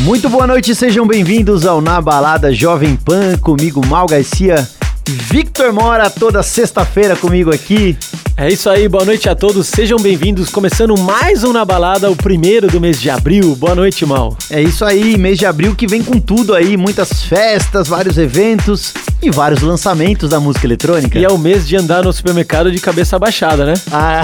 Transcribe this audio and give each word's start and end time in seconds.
Muito 0.00 0.28
boa 0.28 0.46
noite, 0.46 0.74
sejam 0.74 1.06
bem-vindos 1.06 1.64
ao 1.64 1.80
Na 1.80 2.02
Balada 2.02 2.52
Jovem 2.52 2.96
Pan, 2.96 3.38
comigo 3.38 3.84
Mal 3.86 4.06
Garcia, 4.06 4.68
Victor 5.08 5.72
Mora, 5.72 6.10
toda 6.10 6.42
sexta-feira 6.42 7.16
comigo 7.16 7.52
aqui. 7.52 7.96
É 8.36 8.46
isso 8.46 8.68
aí, 8.68 8.86
boa 8.90 9.06
noite 9.06 9.26
a 9.26 9.34
todos, 9.34 9.66
sejam 9.66 9.98
bem-vindos. 9.98 10.50
Começando 10.50 10.94
mais 10.98 11.42
um 11.44 11.52
Na 11.52 11.64
Balada, 11.64 12.10
o 12.10 12.14
primeiro 12.14 12.68
do 12.68 12.78
mês 12.78 13.00
de 13.00 13.08
abril. 13.08 13.56
Boa 13.56 13.74
noite, 13.74 14.04
Mal. 14.04 14.36
É 14.50 14.60
isso 14.60 14.84
aí, 14.84 15.16
mês 15.16 15.38
de 15.38 15.46
abril 15.46 15.74
que 15.74 15.86
vem 15.86 16.02
com 16.02 16.20
tudo 16.20 16.54
aí, 16.54 16.76
muitas 16.76 17.22
festas, 17.22 17.88
vários 17.88 18.18
eventos 18.18 18.92
e 19.22 19.30
vários 19.30 19.62
lançamentos 19.62 20.28
da 20.28 20.38
música 20.38 20.66
eletrônica. 20.66 21.18
E 21.18 21.24
é 21.24 21.28
o 21.28 21.38
mês 21.38 21.66
de 21.66 21.74
andar 21.74 22.04
no 22.04 22.12
supermercado 22.12 22.70
de 22.70 22.78
cabeça 22.78 23.18
baixada, 23.18 23.64
né? 23.64 23.74
Ah, 23.90 24.20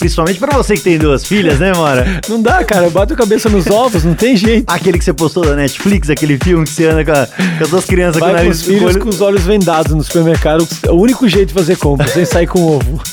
principalmente 0.00 0.38
pra 0.40 0.56
você 0.56 0.74
que 0.74 0.80
tem 0.82 0.98
duas 0.98 1.24
filhas, 1.24 1.60
né, 1.60 1.72
Mora? 1.74 2.20
Não 2.28 2.42
dá, 2.42 2.64
cara, 2.64 2.90
bate 2.90 3.12
a 3.12 3.16
cabeça 3.16 3.48
nos 3.48 3.66
ovos, 3.68 4.02
não 4.02 4.14
tem 4.14 4.36
jeito. 4.36 4.64
Aquele 4.66 4.98
que 4.98 5.04
você 5.04 5.12
postou 5.12 5.44
da 5.44 5.54
Netflix, 5.54 6.10
aquele 6.10 6.36
filme 6.42 6.64
que 6.64 6.70
você 6.72 6.86
anda 6.88 7.04
com, 7.04 7.12
a- 7.12 7.26
com 7.58 7.64
as 7.64 7.70
duas 7.70 7.84
crianças 7.84 8.18
Vai 8.20 8.32
com 8.34 8.40
o 8.40 8.44
com 8.44 8.50
os 8.50 8.62
filhos 8.62 8.82
olho- 8.82 9.00
com 9.00 9.08
os 9.08 9.20
olhos 9.20 9.42
vendados 9.44 9.94
no 9.94 10.02
supermercado, 10.02 10.66
é 10.82 10.90
o 10.90 10.94
único 10.96 11.28
jeito 11.28 11.48
de 11.48 11.54
fazer 11.54 11.76
compra, 11.76 12.08
sem 12.08 12.24
sair 12.24 12.46
com 12.48 12.60
ovo. 12.62 13.00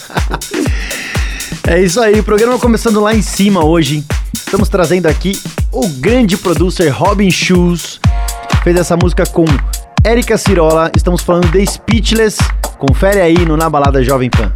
É 1.70 1.82
isso 1.82 2.00
aí, 2.00 2.18
o 2.18 2.24
programa 2.24 2.58
começando 2.58 3.02
lá 3.02 3.14
em 3.14 3.22
cima 3.22 3.62
hoje. 3.66 4.02
Estamos 4.34 4.70
trazendo 4.70 5.06
aqui 5.08 5.38
o 5.70 5.86
grande 5.90 6.38
producer 6.38 6.88
Robin 6.88 7.30
Shoes. 7.30 8.00
Fez 8.64 8.78
essa 8.78 8.96
música 8.96 9.26
com 9.26 9.44
Erika 10.06 10.38
Cirola. 10.38 10.90
Estamos 10.96 11.22
falando 11.22 11.50
de 11.52 11.66
Speechless. 11.70 12.38
Confere 12.78 13.20
aí 13.20 13.38
no 13.46 13.58
Na 13.58 13.70
Balada 13.70 14.02
Jovem 14.02 14.30
Pan. 14.30 14.50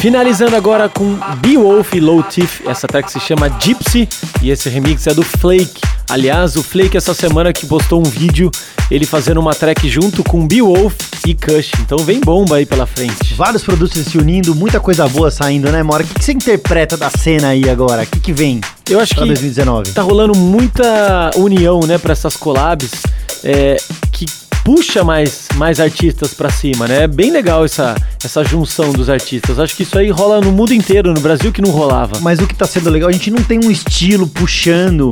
Finalizando 0.00 0.56
agora 0.56 0.88
com 0.88 1.18
Beowulf 1.38 1.92
e 1.92 2.00
Low 2.00 2.22
Tiff, 2.22 2.66
essa 2.66 2.86
track 2.86 3.12
se 3.12 3.20
chama 3.20 3.50
Gypsy 3.60 4.08
e 4.40 4.50
esse 4.50 4.70
remix 4.70 5.06
é 5.06 5.12
do 5.12 5.22
Flake. 5.22 5.82
Aliás, 6.08 6.56
o 6.56 6.62
Flake 6.62 6.96
essa 6.96 7.12
semana 7.12 7.52
que 7.52 7.66
postou 7.66 8.00
um 8.00 8.04
vídeo, 8.04 8.50
ele 8.90 9.04
fazendo 9.04 9.38
uma 9.38 9.54
track 9.54 9.86
junto 9.86 10.24
com 10.24 10.46
Beowulf 10.46 10.94
e 11.26 11.34
Kush. 11.34 11.72
Então 11.80 11.98
vem 11.98 12.20
bomba 12.20 12.56
aí 12.56 12.64
pela 12.64 12.86
frente. 12.86 13.34
Vários 13.34 13.62
produtos 13.62 14.02
se 14.02 14.16
unindo, 14.16 14.54
muita 14.54 14.80
coisa 14.80 15.06
boa 15.06 15.30
saindo, 15.30 15.70
né, 15.70 15.82
Mora? 15.82 16.04
O 16.04 16.06
que, 16.06 16.24
você 16.24 16.32
interpreta 16.32 16.96
da 16.96 17.10
cena 17.10 17.48
aí 17.48 17.68
agora? 17.68 18.04
O 18.04 18.06
que, 18.06 18.20
que 18.20 18.32
vem 18.32 18.62
Eu 18.88 18.98
acho 18.98 19.14
que 19.14 19.20
2019? 19.26 19.92
tá 19.92 20.00
rolando 20.00 20.34
muita 20.34 21.32
união, 21.36 21.80
né, 21.80 21.98
pra 21.98 22.12
essas 22.12 22.34
collabs, 22.34 23.02
é, 23.44 23.76
que 24.10 24.24
puxa 24.68 25.02
mais, 25.02 25.48
mais 25.54 25.80
artistas 25.80 26.34
pra 26.34 26.50
cima, 26.50 26.86
né? 26.86 27.04
É 27.04 27.06
bem 27.06 27.30
legal 27.30 27.64
essa, 27.64 27.96
essa 28.22 28.44
junção 28.44 28.92
dos 28.92 29.08
artistas. 29.08 29.58
Acho 29.58 29.74
que 29.74 29.82
isso 29.82 29.98
aí 29.98 30.10
rola 30.10 30.42
no 30.42 30.52
mundo 30.52 30.74
inteiro, 30.74 31.14
no 31.14 31.20
Brasil 31.22 31.50
que 31.50 31.62
não 31.62 31.70
rolava. 31.70 32.20
Mas 32.20 32.38
o 32.38 32.46
que 32.46 32.54
tá 32.54 32.66
sendo 32.66 32.90
legal, 32.90 33.08
a 33.08 33.12
gente 33.12 33.30
não 33.30 33.42
tem 33.42 33.58
um 33.64 33.70
estilo 33.70 34.26
puxando. 34.26 35.08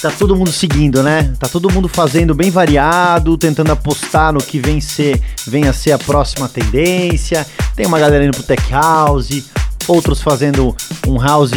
Tá 0.00 0.10
todo 0.10 0.34
mundo 0.34 0.50
seguindo, 0.50 1.02
né? 1.02 1.34
Tá 1.38 1.46
todo 1.46 1.70
mundo 1.70 1.86
fazendo 1.86 2.34
bem 2.34 2.50
variado, 2.50 3.36
tentando 3.36 3.72
apostar 3.72 4.32
no 4.32 4.42
que 4.42 4.58
vem 4.58 4.80
ser, 4.80 5.20
ser 5.74 5.92
a 5.92 5.98
próxima 5.98 6.48
tendência. 6.48 7.46
Tem 7.76 7.84
uma 7.84 8.00
galera 8.00 8.24
indo 8.24 8.34
pro 8.34 8.42
tech 8.42 8.72
house, 8.72 9.44
outros 9.88 10.20
fazendo 10.20 10.74
um 11.06 11.18
house 11.18 11.52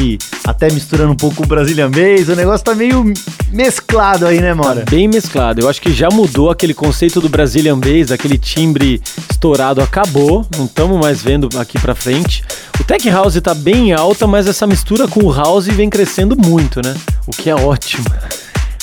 até 0.45 0.71
misturando 0.71 1.11
um 1.11 1.15
pouco 1.15 1.43
o 1.43 1.47
Brazilian 1.47 1.89
Bass. 1.89 2.29
O 2.29 2.35
negócio 2.35 2.63
tá 2.63 2.73
meio 2.75 3.13
mesclado 3.51 4.25
aí, 4.25 4.39
né, 4.39 4.53
Mora? 4.53 4.85
Bem 4.89 5.07
mesclado. 5.07 5.61
Eu 5.61 5.69
acho 5.69 5.81
que 5.81 5.91
já 5.91 6.09
mudou 6.09 6.49
aquele 6.49 6.73
conceito 6.73 7.19
do 7.19 7.29
Brazilian 7.29 7.79
Bass, 7.79 8.11
aquele 8.11 8.37
timbre 8.37 9.01
estourado 9.29 9.81
acabou. 9.81 10.45
Não 10.57 10.65
estamos 10.65 10.99
mais 10.99 11.21
vendo 11.21 11.49
aqui 11.57 11.79
pra 11.79 11.95
frente. 11.95 12.43
O 12.79 12.83
Tech 12.83 13.09
House 13.09 13.39
tá 13.41 13.53
bem 13.53 13.93
alta, 13.93 14.25
mas 14.27 14.47
essa 14.47 14.65
mistura 14.65 15.07
com 15.07 15.23
o 15.23 15.31
House 15.31 15.67
vem 15.67 15.89
crescendo 15.89 16.35
muito, 16.37 16.81
né? 16.81 16.95
O 17.25 17.31
que 17.31 17.49
é 17.49 17.55
ótimo. 17.55 18.05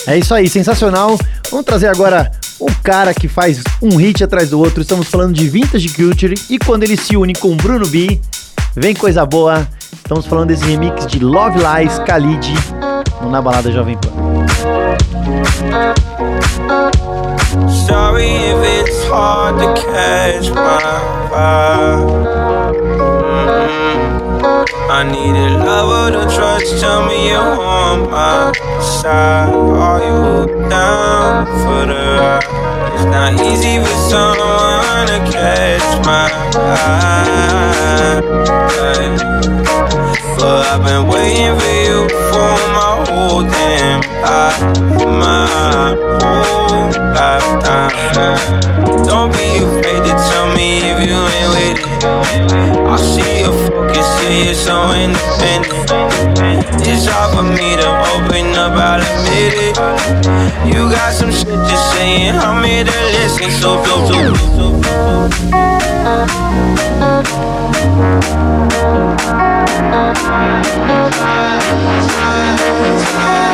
É 0.06 0.18
isso 0.18 0.34
aí, 0.34 0.48
sensacional. 0.48 1.18
Vamos 1.50 1.64
trazer 1.64 1.88
agora 1.88 2.30
um 2.60 2.72
cara 2.82 3.14
que 3.14 3.26
faz 3.26 3.62
um 3.80 3.96
hit 3.96 4.22
atrás 4.22 4.50
do 4.50 4.58
outro. 4.58 4.82
Estamos 4.82 5.08
falando 5.08 5.34
de 5.34 5.48
Vintage 5.48 5.88
Culture 5.88 6.34
e 6.50 6.58
quando 6.58 6.82
ele 6.82 6.96
se 6.96 7.16
une 7.16 7.32
com 7.34 7.56
Bruno 7.56 7.86
B, 7.86 8.20
vem 8.76 8.94
coisa 8.94 9.24
boa. 9.24 9.66
Estamos 9.92 10.26
falando 10.26 10.48
desse 10.48 10.64
remix 10.64 11.06
de 11.06 11.18
Love 11.18 11.58
Lies 11.58 11.98
Khalid 12.00 12.52
Na 13.30 13.40
Balada 13.40 13.70
Jovem 13.72 13.96
Pan. 13.96 14.12
Sorry 17.68 18.26
if 18.26 18.80
it's 18.80 19.08
hard 19.08 19.58
to 19.58 19.72
catch 19.80 20.50
my 20.50 20.80
vibe. 21.30 22.24
Mm-mm. 23.08 23.84
I 24.90 25.04
need 25.04 25.36
a 25.36 25.64
lover 25.64 26.12
to 26.12 26.26
trust. 26.34 26.80
Tell 26.80 27.06
me 27.06 27.28
you're 27.30 27.40
on 27.40 28.10
my 28.10 28.52
side. 28.80 29.54
Are 29.54 30.00
you 30.04 30.68
down 30.68 31.46
for 31.46 31.86
the 31.86 32.18
ride? 32.20 32.83
Not 33.10 33.40
easy 33.40 33.78
for 33.78 33.96
someone 34.10 35.06
to 35.08 35.18
catch 35.32 36.06
my 36.06 36.28
eye. 36.56 38.20
But 40.38 40.66
I've 40.66 40.82
been 40.84 41.06
waiting 41.08 41.58
for 41.58 41.74
you 41.86 42.08
for 42.30 42.54
my 42.74 42.93
whole 43.14 43.42
damn 43.42 44.00
my 45.20 45.46
whole. 45.46 46.44
Don't 49.06 49.30
be 49.32 49.48
afraid 49.62 50.02
to 50.06 50.14
tell 50.28 50.46
me 50.56 50.68
if 50.90 50.98
you 51.06 51.18
ain't 51.36 51.50
with 51.54 51.78
it. 51.78 51.86
I 52.92 52.96
see 52.96 53.32
your 53.42 53.54
focus, 53.66 54.08
yeah, 54.22 54.44
you're 54.44 54.54
so 54.54 54.76
independent. 54.92 55.74
It's 56.86 57.06
hard 57.06 57.30
for 57.34 57.42
me 57.42 57.68
to 57.80 57.88
open 58.14 58.46
up, 58.58 58.74
I'll 58.74 59.00
admit 59.00 59.54
it. 59.68 59.74
You 60.66 60.90
got 60.90 61.12
some 61.12 61.30
shit 61.30 61.46
to 61.46 61.76
say, 61.92 62.10
and 62.28 62.36
I'm 62.38 62.64
here 62.64 62.84
to 62.84 62.98
listen. 63.16 63.50
So, 63.60 63.70
so, 63.84 63.94
so, 64.08 64.34
so, 64.34 64.66
so. 64.82 65.04
Me 73.04 73.44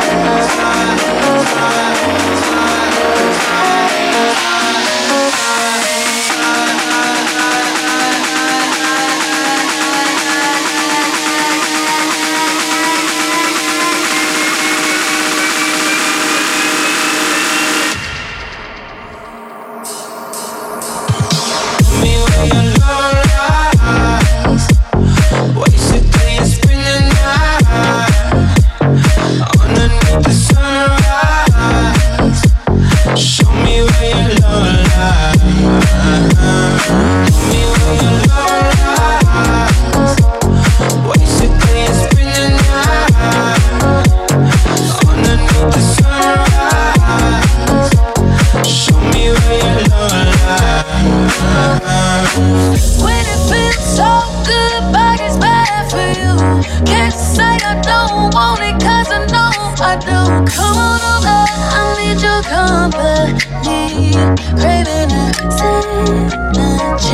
When 52.33 53.25
it 53.27 53.39
feels 53.49 53.83
so 53.97 54.23
good, 54.45 54.81
but 54.93 55.19
it's 55.19 55.35
bad 55.35 55.91
for 55.91 56.07
you. 56.17 56.39
Can't 56.85 57.13
say 57.13 57.43
I 57.43 57.75
don't 57.81 58.33
want 58.33 58.61
it, 58.61 58.79
cause 58.79 59.11
I 59.11 59.25
know 59.27 59.51
I 59.83 59.97
do. 59.97 60.45
Come 60.55 60.77
on 60.77 61.01
over, 61.11 61.27
I 61.27 61.91
need 61.99 62.21
your 62.21 62.41
company. 62.47 64.15
Craving 64.55 65.11
synergy. 65.59 67.11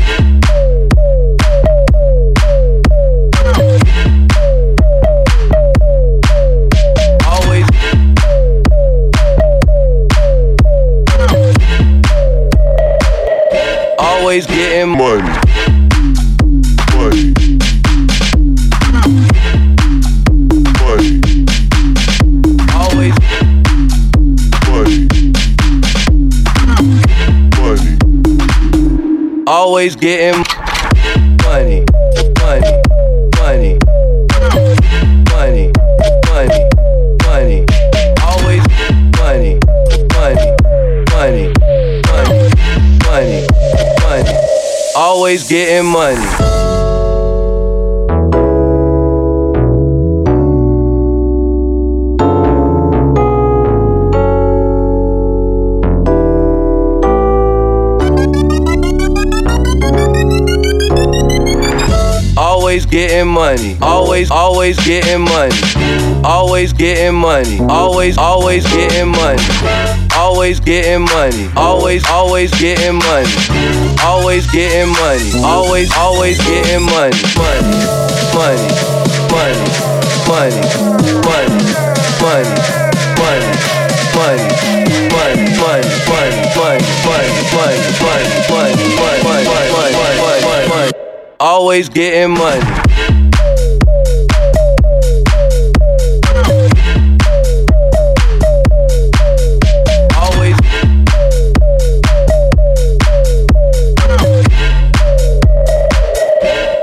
Always 29.85 29.97
getting 29.97 30.41
money. 31.45 31.85
Money. 32.41 32.81
Money. 33.37 33.79
Money. 35.29 35.73
Money. 36.31 36.63
Money. 37.27 37.67
Always 38.23 38.65
money. 39.21 39.59
Money. 40.15 40.57
Money. 41.13 41.53
Money. 42.07 42.51
Money. 43.05 43.47
Money. 44.01 44.39
Always 44.97 45.47
getting 45.47 45.93
money. 45.93 46.54
Always 62.75 62.87
getting 62.87 63.29
money. 63.29 63.77
Always, 63.81 64.33
always 64.33 64.85
getting 64.85 65.21
money. 65.21 65.55
Always 66.25 66.73
getting 66.73 67.15
money. 67.15 67.61
Always, 67.69 68.19
always 68.19 68.67
getting 68.67 69.11
money. 69.13 69.39
Always 70.17 70.59
getting 70.59 71.03
money. 71.03 71.51
Always, 71.55 72.05
always 72.09 72.51
getting 72.59 72.99
money. 72.99 73.31
Always 74.03 74.51
getting 74.51 74.91
money. 74.91 75.31
Always, 75.45 75.95
always 75.95 76.37
getting 76.43 76.83
money. 76.83 77.15
Money, 77.39 77.79
money, 78.35 78.67
money, 79.31 79.71
money, 80.27 80.59
money, 81.31 81.63
money, 82.27 82.51
money, 83.23 83.55
money, 84.19 84.19
money, 84.19 84.51
money, 84.51 85.47
money, 85.63 85.95
money, 86.19 86.43
money, 86.59 87.23
money, 87.23 88.19
money, 88.51 88.97
money, 88.99 89.24
Always 91.47 91.91
getting 91.91 92.31
money. 92.31 92.65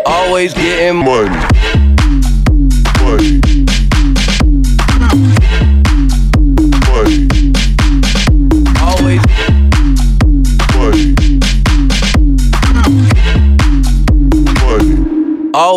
Always. 0.05 0.53
Getting. 0.53 0.97
Money. 0.97 1.40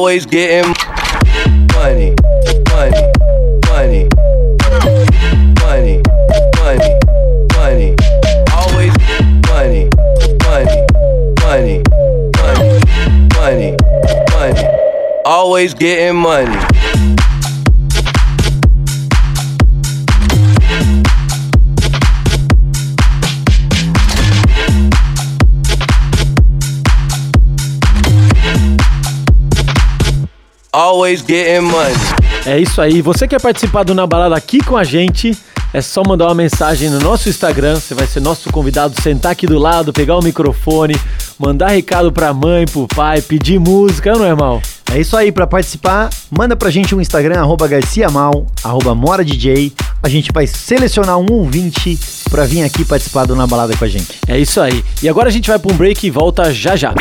Always 0.05 0.27
getting 0.27 0.71
money. 1.73 2.15
Money. 2.69 3.01
Money. 3.71 4.09
Money. 5.65 6.03
Money. 6.61 6.93
Money. 7.57 7.97
Always 8.53 8.93
money. 9.49 9.89
Money. 10.45 10.85
Money. 11.41 11.83
Money. 12.37 12.81
Money. 13.33 13.77
Money. 14.31 14.69
Always 15.25 15.73
getting 15.73 16.17
money. 16.17 16.74
Always 30.95 31.25
getting 31.27 31.67
money. 31.67 31.93
É 32.47 32.57
isso 32.57 32.81
aí. 32.81 33.03
Você 33.03 33.27
quer 33.27 33.41
participar 33.41 33.83
do 33.83 33.97
Na 33.97 34.07
Balada 34.07 34.37
aqui 34.37 34.61
com 34.61 34.77
a 34.77 34.85
gente? 34.85 35.37
É 35.73 35.81
só 35.81 36.05
mandar 36.07 36.27
uma 36.27 36.37
mensagem 36.37 36.89
no 36.89 37.01
nosso 37.01 37.29
Instagram. 37.29 37.81
Você 37.81 37.95
vai 37.95 38.07
ser 38.07 38.21
nosso 38.21 38.49
convidado, 38.53 38.95
sentar 39.03 39.33
aqui 39.33 39.45
do 39.45 39.59
lado, 39.59 39.93
pegar 39.93 40.17
o 40.17 40.23
microfone, 40.23 40.95
mandar 41.37 41.71
recado 41.71 42.13
pra 42.13 42.33
mãe, 42.33 42.65
pro 42.65 42.87
pai, 42.87 43.21
pedir 43.21 43.59
música, 43.59 44.13
não 44.13 44.25
é 44.25 44.37
mal? 44.37 44.63
É 44.93 45.01
isso 45.01 45.17
aí, 45.17 45.33
pra 45.33 45.49
participar, 45.49 46.11
manda 46.31 46.55
pra 46.55 46.71
gente 46.71 46.95
um 46.95 47.01
Instagram, 47.01 47.41
arroba 47.41 47.67
garciamal, 47.67 48.47
arroba 48.63 48.95
moradj. 48.95 49.73
A 50.01 50.09
gente 50.09 50.31
vai 50.33 50.47
selecionar 50.47 51.19
um 51.19 51.27
ouvinte 51.33 51.99
pra 52.31 52.45
vir 52.45 52.63
aqui 52.63 52.85
participar 52.85 53.25
do 53.25 53.35
Na 53.35 53.49
Balada 53.49 53.77
com 53.77 53.85
a 53.85 53.89
gente. 53.89 54.21
É 54.29 54.39
isso 54.39 54.61
aí. 54.61 54.85
E 55.03 55.09
agora 55.09 55.29
a 55.29 55.33
gente 55.33 55.51
vai 55.51 55.59
pra 55.59 55.73
um 55.73 55.77
break 55.77 56.07
e 56.07 56.11
volta 56.11 56.55
já 56.55 56.77
já. 56.77 56.95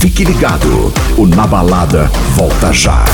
Fique 0.00 0.22
ligado, 0.22 0.92
o 1.16 1.26
Na 1.26 1.44
Balada 1.44 2.08
volta 2.34 2.72
já. 2.72 3.04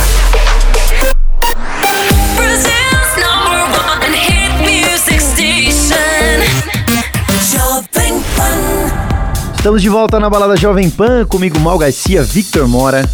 Estamos 9.57 9.81
de 9.81 9.89
volta 9.89 10.21
na 10.21 10.29
Balada 10.29 10.59
Jovem 10.59 10.91
Pan, 10.91 11.25
comigo 11.25 11.59
Mal 11.59 11.79
Garcia, 11.79 12.23
Victor 12.23 12.69
Mora. 12.69 13.09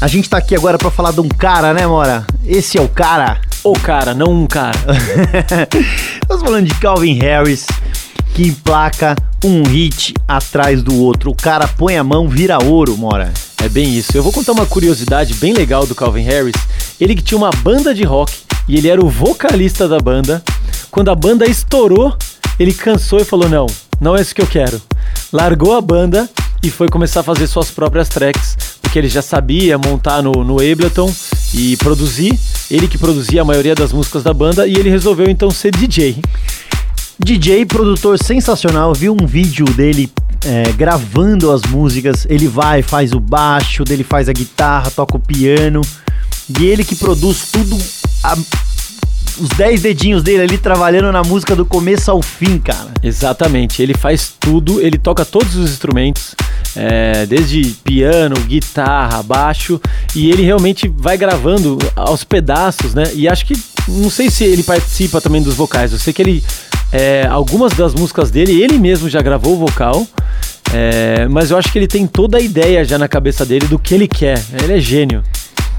A 0.00 0.08
gente 0.08 0.28
tá 0.28 0.38
aqui 0.38 0.56
agora 0.56 0.76
pra 0.76 0.90
falar 0.90 1.12
de 1.12 1.20
um 1.20 1.28
cara, 1.28 1.72
né, 1.72 1.86
Mora? 1.86 2.26
Esse 2.44 2.78
é 2.78 2.80
o 2.80 2.88
cara. 2.88 3.40
O 3.62 3.74
cara, 3.74 4.12
não 4.12 4.32
um 4.32 4.46
cara. 4.46 4.76
Estamos 6.20 6.42
falando 6.42 6.66
de 6.66 6.74
Calvin 6.74 7.16
Harris, 7.20 7.64
que 8.34 8.48
emplaca 8.48 9.14
um 9.44 9.62
hit 9.62 10.14
atrás 10.26 10.82
do 10.82 10.98
outro. 10.98 11.30
O 11.30 11.36
cara 11.36 11.68
põe 11.68 11.98
a 11.98 12.02
mão, 12.02 12.26
vira 12.26 12.58
ouro, 12.64 12.96
Mora. 12.96 13.30
É 13.62 13.68
bem 13.68 13.94
isso. 13.94 14.16
Eu 14.16 14.22
vou 14.22 14.32
contar 14.32 14.52
uma 14.52 14.64
curiosidade 14.64 15.34
bem 15.34 15.52
legal 15.52 15.86
do 15.86 15.94
Calvin 15.94 16.22
Harris. 16.22 16.54
Ele 16.98 17.14
que 17.14 17.22
tinha 17.22 17.36
uma 17.36 17.50
banda 17.50 17.94
de 17.94 18.04
rock 18.04 18.32
e 18.66 18.76
ele 18.78 18.88
era 18.88 19.04
o 19.04 19.08
vocalista 19.08 19.86
da 19.86 19.98
banda. 19.98 20.42
Quando 20.90 21.10
a 21.10 21.14
banda 21.14 21.44
estourou, 21.44 22.16
ele 22.58 22.72
cansou 22.72 23.20
e 23.20 23.24
falou: 23.24 23.46
Não, 23.46 23.66
não 24.00 24.16
é 24.16 24.22
isso 24.22 24.34
que 24.34 24.40
eu 24.40 24.46
quero. 24.46 24.80
Largou 25.30 25.76
a 25.76 25.80
banda 25.80 26.28
e 26.62 26.70
foi 26.70 26.88
começar 26.88 27.20
a 27.20 27.24
fazer 27.24 27.46
suas 27.46 27.70
próprias 27.70 28.08
tracks, 28.08 28.56
porque 28.80 28.98
ele 28.98 29.08
já 29.08 29.20
sabia 29.20 29.76
montar 29.76 30.22
no, 30.22 30.42
no 30.42 30.54
Ableton 30.54 31.12
e 31.52 31.76
produzir. 31.76 32.38
Ele 32.70 32.88
que 32.88 32.96
produzia 32.96 33.42
a 33.42 33.44
maioria 33.44 33.74
das 33.74 33.92
músicas 33.92 34.22
da 34.22 34.32
banda 34.32 34.66
e 34.66 34.74
ele 34.74 34.88
resolveu 34.88 35.28
então 35.28 35.50
ser 35.50 35.70
DJ. 35.70 36.16
DJ, 37.18 37.64
produtor 37.66 38.18
sensacional, 38.18 38.92
viu 38.92 39.16
um 39.18 39.26
vídeo 39.26 39.64
dele 39.66 40.10
é, 40.44 40.72
gravando 40.72 41.50
as 41.52 41.62
músicas. 41.62 42.26
Ele 42.28 42.48
vai, 42.48 42.82
faz 42.82 43.12
o 43.12 43.20
baixo, 43.20 43.84
dele 43.84 44.04
faz 44.04 44.28
a 44.28 44.32
guitarra, 44.32 44.90
toca 44.90 45.16
o 45.16 45.20
piano. 45.20 45.80
E 46.58 46.66
ele 46.66 46.84
que 46.84 46.94
produz 46.96 47.50
tudo, 47.52 47.78
a- 48.22 48.36
os 49.38 49.48
10 49.56 49.80
dedinhos 49.82 50.22
dele 50.22 50.42
ali 50.42 50.58
trabalhando 50.58 51.10
na 51.10 51.22
música 51.22 51.56
do 51.56 51.64
começo 51.64 52.10
ao 52.10 52.20
fim, 52.22 52.58
cara. 52.58 52.92
Exatamente, 53.02 53.80
ele 53.82 53.94
faz 53.94 54.32
tudo, 54.38 54.80
ele 54.80 54.98
toca 54.98 55.24
todos 55.24 55.56
os 55.56 55.70
instrumentos, 55.70 56.34
é, 56.76 57.24
desde 57.26 57.62
piano, 57.82 58.36
guitarra, 58.46 59.22
baixo, 59.22 59.80
e 60.14 60.30
ele 60.30 60.42
realmente 60.42 60.86
vai 60.88 61.16
gravando 61.16 61.78
aos 61.96 62.22
pedaços, 62.22 62.94
né? 62.94 63.04
E 63.14 63.26
acho 63.26 63.44
que, 63.46 63.54
não 63.88 64.10
sei 64.10 64.30
se 64.30 64.44
ele 64.44 64.62
participa 64.62 65.20
também 65.20 65.42
dos 65.42 65.54
vocais, 65.54 65.92
eu 65.92 65.98
sei 65.98 66.12
que 66.12 66.22
ele, 66.22 66.44
é, 66.92 67.26
algumas 67.30 67.72
das 67.72 67.94
músicas 67.94 68.30
dele, 68.30 68.62
ele 68.62 68.78
mesmo 68.78 69.08
já 69.08 69.20
gravou 69.20 69.54
o 69.54 69.58
vocal, 69.58 70.06
é, 70.72 71.28
mas 71.28 71.50
eu 71.50 71.56
acho 71.56 71.70
que 71.70 71.78
ele 71.78 71.86
tem 71.86 72.06
toda 72.06 72.38
a 72.38 72.40
ideia 72.40 72.84
já 72.84 72.98
na 72.98 73.08
cabeça 73.08 73.44
dele 73.44 73.66
do 73.66 73.78
que 73.78 73.94
ele 73.94 74.08
quer, 74.08 74.42
ele 74.62 74.72
é 74.72 74.80
gênio. 74.80 75.22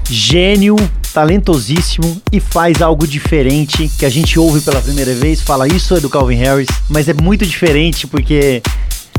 Gênio, 0.08 0.76
talentosíssimo 1.12 2.22
e 2.30 2.38
faz 2.38 2.80
algo 2.80 3.06
diferente 3.06 3.90
que 3.98 4.04
a 4.06 4.08
gente 4.08 4.38
ouve 4.38 4.60
pela 4.60 4.80
primeira 4.80 5.12
vez, 5.14 5.40
fala 5.40 5.66
isso 5.66 5.96
é 5.96 6.00
do 6.00 6.08
Calvin 6.08 6.36
Harris, 6.36 6.68
mas 6.88 7.08
é 7.08 7.14
muito 7.14 7.44
diferente 7.44 8.06
porque 8.06 8.62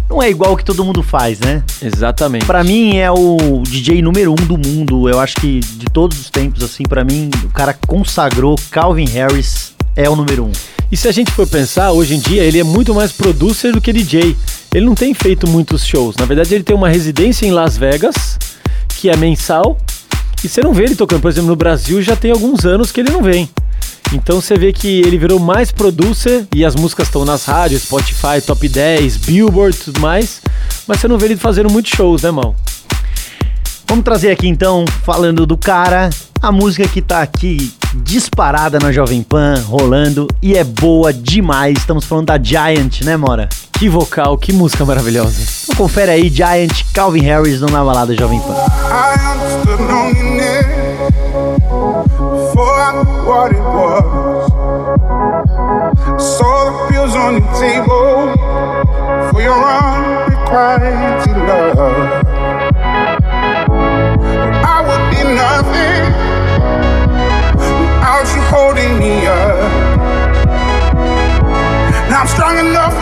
não 0.10 0.22
é 0.22 0.30
igual 0.30 0.54
o 0.54 0.58
que 0.58 0.64
todo 0.64 0.84
mundo 0.84 1.04
faz, 1.04 1.40
né? 1.40 1.64
Exatamente. 1.82 2.46
Pra 2.46 2.64
mim 2.64 2.98
é 2.98 3.12
o 3.12 3.62
DJ 3.68 4.02
número 4.02 4.32
um 4.32 4.36
do 4.36 4.58
mundo. 4.58 5.10
Eu 5.10 5.20
acho 5.20 5.36
que 5.36 5.60
de 5.60 5.86
todos 5.88 6.20
os 6.20 6.30
tempos, 6.30 6.64
assim, 6.64 6.84
pra 6.84 7.04
mim, 7.04 7.30
o 7.44 7.50
cara 7.50 7.78
consagrou 7.88 8.56
Calvin 8.72 9.06
Harris 9.06 9.74
é 9.96 10.10
o 10.10 10.16
número 10.16 10.46
um. 10.46 10.52
E 10.92 10.96
se 10.96 11.08
a 11.08 11.12
gente 11.12 11.32
for 11.32 11.46
pensar, 11.46 11.92
hoje 11.92 12.16
em 12.16 12.20
dia 12.20 12.44
ele 12.44 12.60
é 12.60 12.64
muito 12.64 12.94
mais 12.94 13.12
producer 13.12 13.74
do 13.74 13.82
que 13.82 13.92
DJ. 13.92 14.38
Ele 14.74 14.86
não 14.86 14.96
tem 14.96 15.14
feito 15.14 15.48
muitos 15.48 15.86
shows. 15.86 16.16
Na 16.16 16.26
verdade, 16.26 16.54
ele 16.54 16.64
tem 16.64 16.76
uma 16.76 16.88
residência 16.88 17.46
em 17.46 17.52
Las 17.52 17.78
Vegas, 17.78 18.40
que 18.90 19.10
é 19.10 19.18
mensal. 19.18 19.78
E 20.44 20.48
você 20.48 20.62
não 20.62 20.74
vê 20.74 20.84
ele 20.84 20.96
tocando, 20.96 21.22
por 21.22 21.30
exemplo, 21.30 21.50
no 21.50 21.56
Brasil 21.56 22.02
já 22.02 22.16
tem 22.16 22.32
alguns 22.32 22.64
anos 22.64 22.92
que 22.92 23.02
ele 23.02 23.12
não 23.12 23.22
vem. 23.22 23.50
Então 24.14 24.42
você 24.42 24.56
vê 24.56 24.72
que 24.72 25.00
ele 25.02 25.18
virou 25.18 25.40
mais 25.40 25.72
producer 25.72 26.48
e 26.56 26.64
as 26.64 26.76
músicas 26.76 27.08
estão 27.08 27.26
nas 27.26 27.46
rádios, 27.46 27.84
Spotify, 27.84 28.42
Top 28.46 28.68
10, 28.68 29.18
Billboard 29.18 29.76
e 29.76 29.80
tudo 29.80 30.00
mais. 30.00 30.42
Mas 30.88 31.00
você 31.00 31.08
não 31.08 31.18
vê 31.18 31.26
ele 31.26 31.36
fazendo 31.36 31.70
muitos 31.70 31.92
shows, 31.92 32.22
né, 32.22 32.32
mal? 32.32 32.56
Vamos 33.88 34.04
trazer 34.04 34.32
aqui 34.32 34.48
então, 34.48 34.86
falando 35.04 35.46
do 35.46 35.58
cara, 35.58 36.10
a 36.42 36.52
música 36.52 36.88
que 36.88 37.02
tá 37.02 37.22
aqui 37.22 37.74
disparada 38.04 38.80
na 38.80 38.92
Jovem 38.92 39.24
Pan, 39.24 39.64
rolando 39.66 40.28
e 40.42 40.56
é 40.56 40.64
boa 40.64 41.14
demais. 41.14 41.78
Estamos 41.78 42.06
falando 42.06 42.28
da 42.28 42.42
Giant, 42.42 43.02
né, 43.02 43.16
Mora? 43.16 43.48
Que 43.74 43.88
vocal, 43.88 44.38
que 44.38 44.52
música 44.52 44.84
maravilhosa. 44.86 45.42
Então 45.64 45.76
confere 45.76 46.12
aí, 46.12 46.30
Giant, 46.30 46.84
Calvin 46.94 47.22
Harris 47.22 47.62
no 47.62 47.68
Na 47.68 47.84
Balada 47.84 48.16
Jovem 48.16 48.40
Pan. 48.42 48.56
I 50.40 50.77
I 52.64 53.04
knew 53.04 53.26
what 53.26 53.52
it 53.52 53.60
was. 53.62 54.52
Saw 56.22 56.58
the 56.66 56.74
pills 56.92 57.16
on 57.16 57.34
your 57.42 57.54
table 57.60 58.34
for 59.32 59.42
your 59.42 59.58
unrequited 59.64 61.38
love. 61.48 62.26
I 64.66 64.78
would 64.88 65.04
be 65.14 65.22
nothing 65.36 66.04
without 67.58 68.28
you 68.34 68.42
holding 68.50 68.94
me 69.00 69.26
up. 69.28 69.58
Now 72.10 72.22
I'm 72.22 72.28
strong 72.28 72.58
enough 72.58 72.96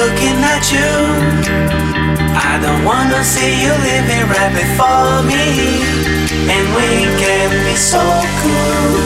looking 0.00 0.38
at 0.54 0.64
you. 0.72 0.92
I 2.34 2.58
don't 2.64 2.84
wanna 2.84 3.22
see 3.24 3.52
you 3.62 3.72
living 3.88 4.24
right 4.28 4.52
before 4.52 5.22
me. 5.28 5.44
And 6.54 6.64
we 6.76 7.08
can 7.20 7.50
be 7.66 7.76
so 7.76 8.00
cool. 8.40 9.02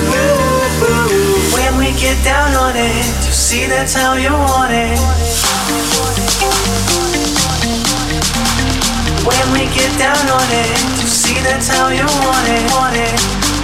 When 1.55 1.79
we 1.79 1.91
get 1.99 2.17
down 2.25 2.55
on 2.55 2.75
it, 2.77 3.07
you 3.27 3.33
see 3.33 3.67
that's 3.67 3.95
how 3.95 4.15
you 4.15 4.33
want 4.33 4.73
it. 4.73 4.99
When 9.27 9.47
we 9.53 9.65
get 9.75 9.93
down 9.99 10.25
on 10.39 10.49
it, 10.63 10.79
you 11.01 11.09
see 11.09 11.39
that's 11.43 11.69
how 11.69 11.89
you 11.89 12.07
want 12.25 12.49
it. 12.49 12.65
Want 12.75 12.97
it. 12.97 13.56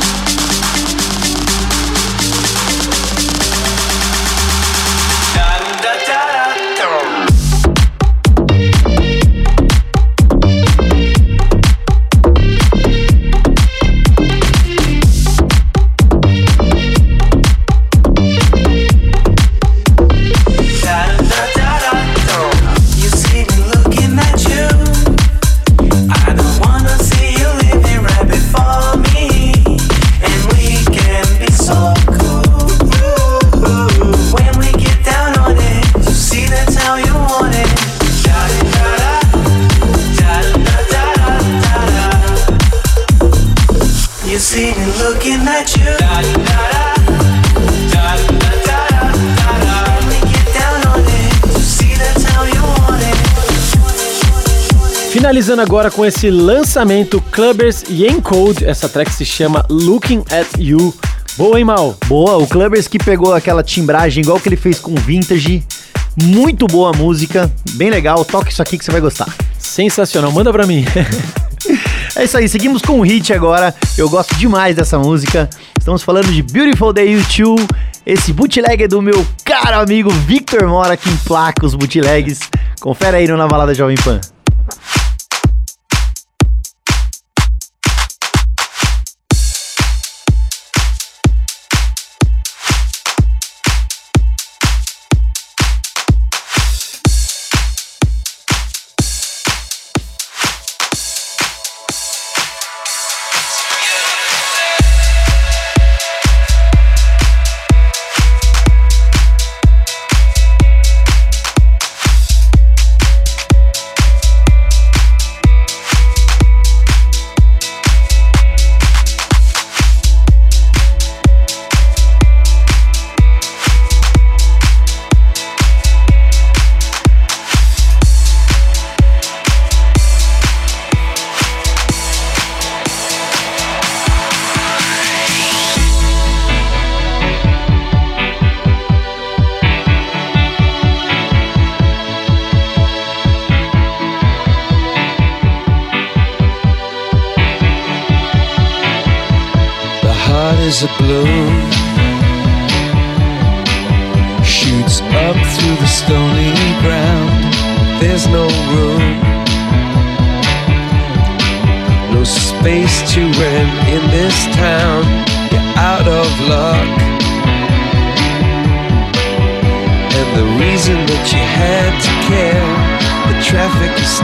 Finalizando 55.32 55.62
agora 55.62 55.90
com 55.90 56.04
esse 56.04 56.28
lançamento 56.28 57.18
Clubbers 57.32 57.84
e 57.88 58.06
Encode, 58.06 58.66
essa 58.66 58.86
track 58.86 59.10
se 59.10 59.24
chama 59.24 59.64
Looking 59.70 60.22
at 60.30 60.46
You. 60.58 60.94
Boa, 61.38 61.58
hein, 61.58 61.64
Mal? 61.64 61.96
Boa, 62.06 62.36
o 62.36 62.46
Clubbers 62.46 62.86
que 62.86 62.98
pegou 62.98 63.32
aquela 63.32 63.62
timbragem 63.62 64.22
igual 64.22 64.38
que 64.38 64.50
ele 64.50 64.56
fez 64.56 64.78
com 64.78 64.94
Vintage. 64.94 65.64
Muito 66.22 66.66
boa 66.66 66.90
a 66.90 66.92
música, 66.92 67.50
bem 67.76 67.88
legal. 67.88 68.26
Toque 68.26 68.52
isso 68.52 68.60
aqui 68.60 68.76
que 68.76 68.84
você 68.84 68.90
vai 68.90 69.00
gostar. 69.00 69.26
Sensacional, 69.58 70.30
manda 70.30 70.52
pra 70.52 70.66
mim. 70.66 70.84
É 72.14 72.24
isso 72.24 72.36
aí, 72.36 72.46
seguimos 72.46 72.82
com 72.82 73.00
o 73.00 73.02
hit 73.02 73.32
agora. 73.32 73.74
Eu 73.96 74.10
gosto 74.10 74.34
demais 74.34 74.76
dessa 74.76 74.98
música. 74.98 75.48
Estamos 75.78 76.02
falando 76.02 76.30
de 76.30 76.42
Beautiful 76.42 76.92
Day 76.92 77.14
You 77.14 77.22
Two. 77.34 77.56
Esse 78.04 78.34
bootleg 78.34 78.82
é 78.82 78.88
do 78.88 79.00
meu 79.00 79.26
caro 79.42 79.80
amigo 79.80 80.10
Victor 80.10 80.68
Mora, 80.68 80.94
que 80.94 81.08
emplaca 81.08 81.64
os 81.64 81.74
bootlegs. 81.74 82.40
Confere 82.80 83.16
aí 83.16 83.26
no 83.26 83.38
Na 83.38 83.48
Balada 83.48 83.72
Jovem 83.72 83.96
Pan. 83.96 84.20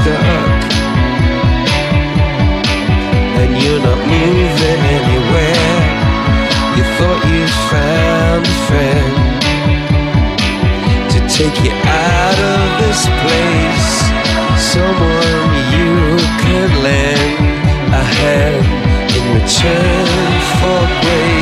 Stuck. 0.02 0.62
And 3.40 3.50
you're 3.62 3.82
not 3.88 4.00
moving 4.14 4.82
anywhere. 4.98 5.76
You 6.76 6.84
thought 6.96 7.20
you 7.32 7.44
found 7.72 8.42
a 8.46 8.56
friend 8.66 9.14
to 11.12 11.18
take 11.38 11.56
you 11.64 11.74
out 12.06 12.38
of 12.54 12.62
this 12.82 13.00
place. 13.22 13.90
Someone 14.74 15.48
you 15.74 15.92
could 16.42 16.72
lend 16.86 17.38
a 17.94 18.04
hand 18.18 18.66
in 19.16 19.24
return 19.38 20.06
for 20.58 20.80
grace. 21.02 21.37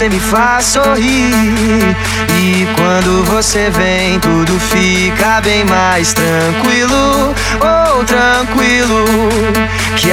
Você 0.00 0.08
me 0.08 0.18
faz 0.18 0.64
sorrir. 0.64 1.94
E 2.40 2.66
quando 2.74 3.22
você 3.24 3.68
vem, 3.68 4.18
tudo 4.18 4.58
fica 4.58 5.42
bem 5.42 5.62
mais 5.66 6.14
tranquilo. 6.14 7.09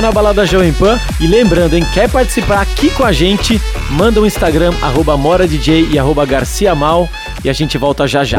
Na 0.00 0.12
Balada 0.12 0.44
Jovem 0.44 0.72
Pan. 0.72 0.98
E 1.20 1.26
lembrando, 1.26 1.74
hein, 1.74 1.86
quer 1.94 2.10
participar 2.10 2.60
aqui 2.60 2.90
com 2.90 3.04
a 3.04 3.12
gente? 3.12 3.60
Manda 3.90 4.20
um 4.20 4.26
Instagram, 4.26 4.72
arroba 4.82 5.16
MoraDJ 5.16 5.88
e 5.90 5.98
arroba 5.98 6.26
Garcia 6.26 6.74
Mal. 6.74 7.08
E 7.42 7.48
a 7.48 7.52
gente 7.52 7.78
volta 7.78 8.06
já 8.06 8.22
já. 8.22 8.38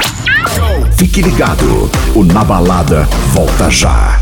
Fique 0.98 1.22
ligado, 1.22 1.90
o 2.16 2.24
Na 2.24 2.44
Balada 2.44 3.08
volta 3.34 3.70
já. 3.70 4.20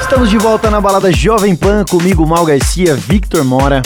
Estamos 0.00 0.30
de 0.30 0.38
volta 0.38 0.70
na 0.70 0.80
balada 0.80 1.12
Jovem 1.12 1.54
Pan 1.54 1.84
comigo, 1.84 2.26
Mal 2.26 2.44
Garcia, 2.44 2.96
Victor 2.96 3.44
Mora. 3.44 3.82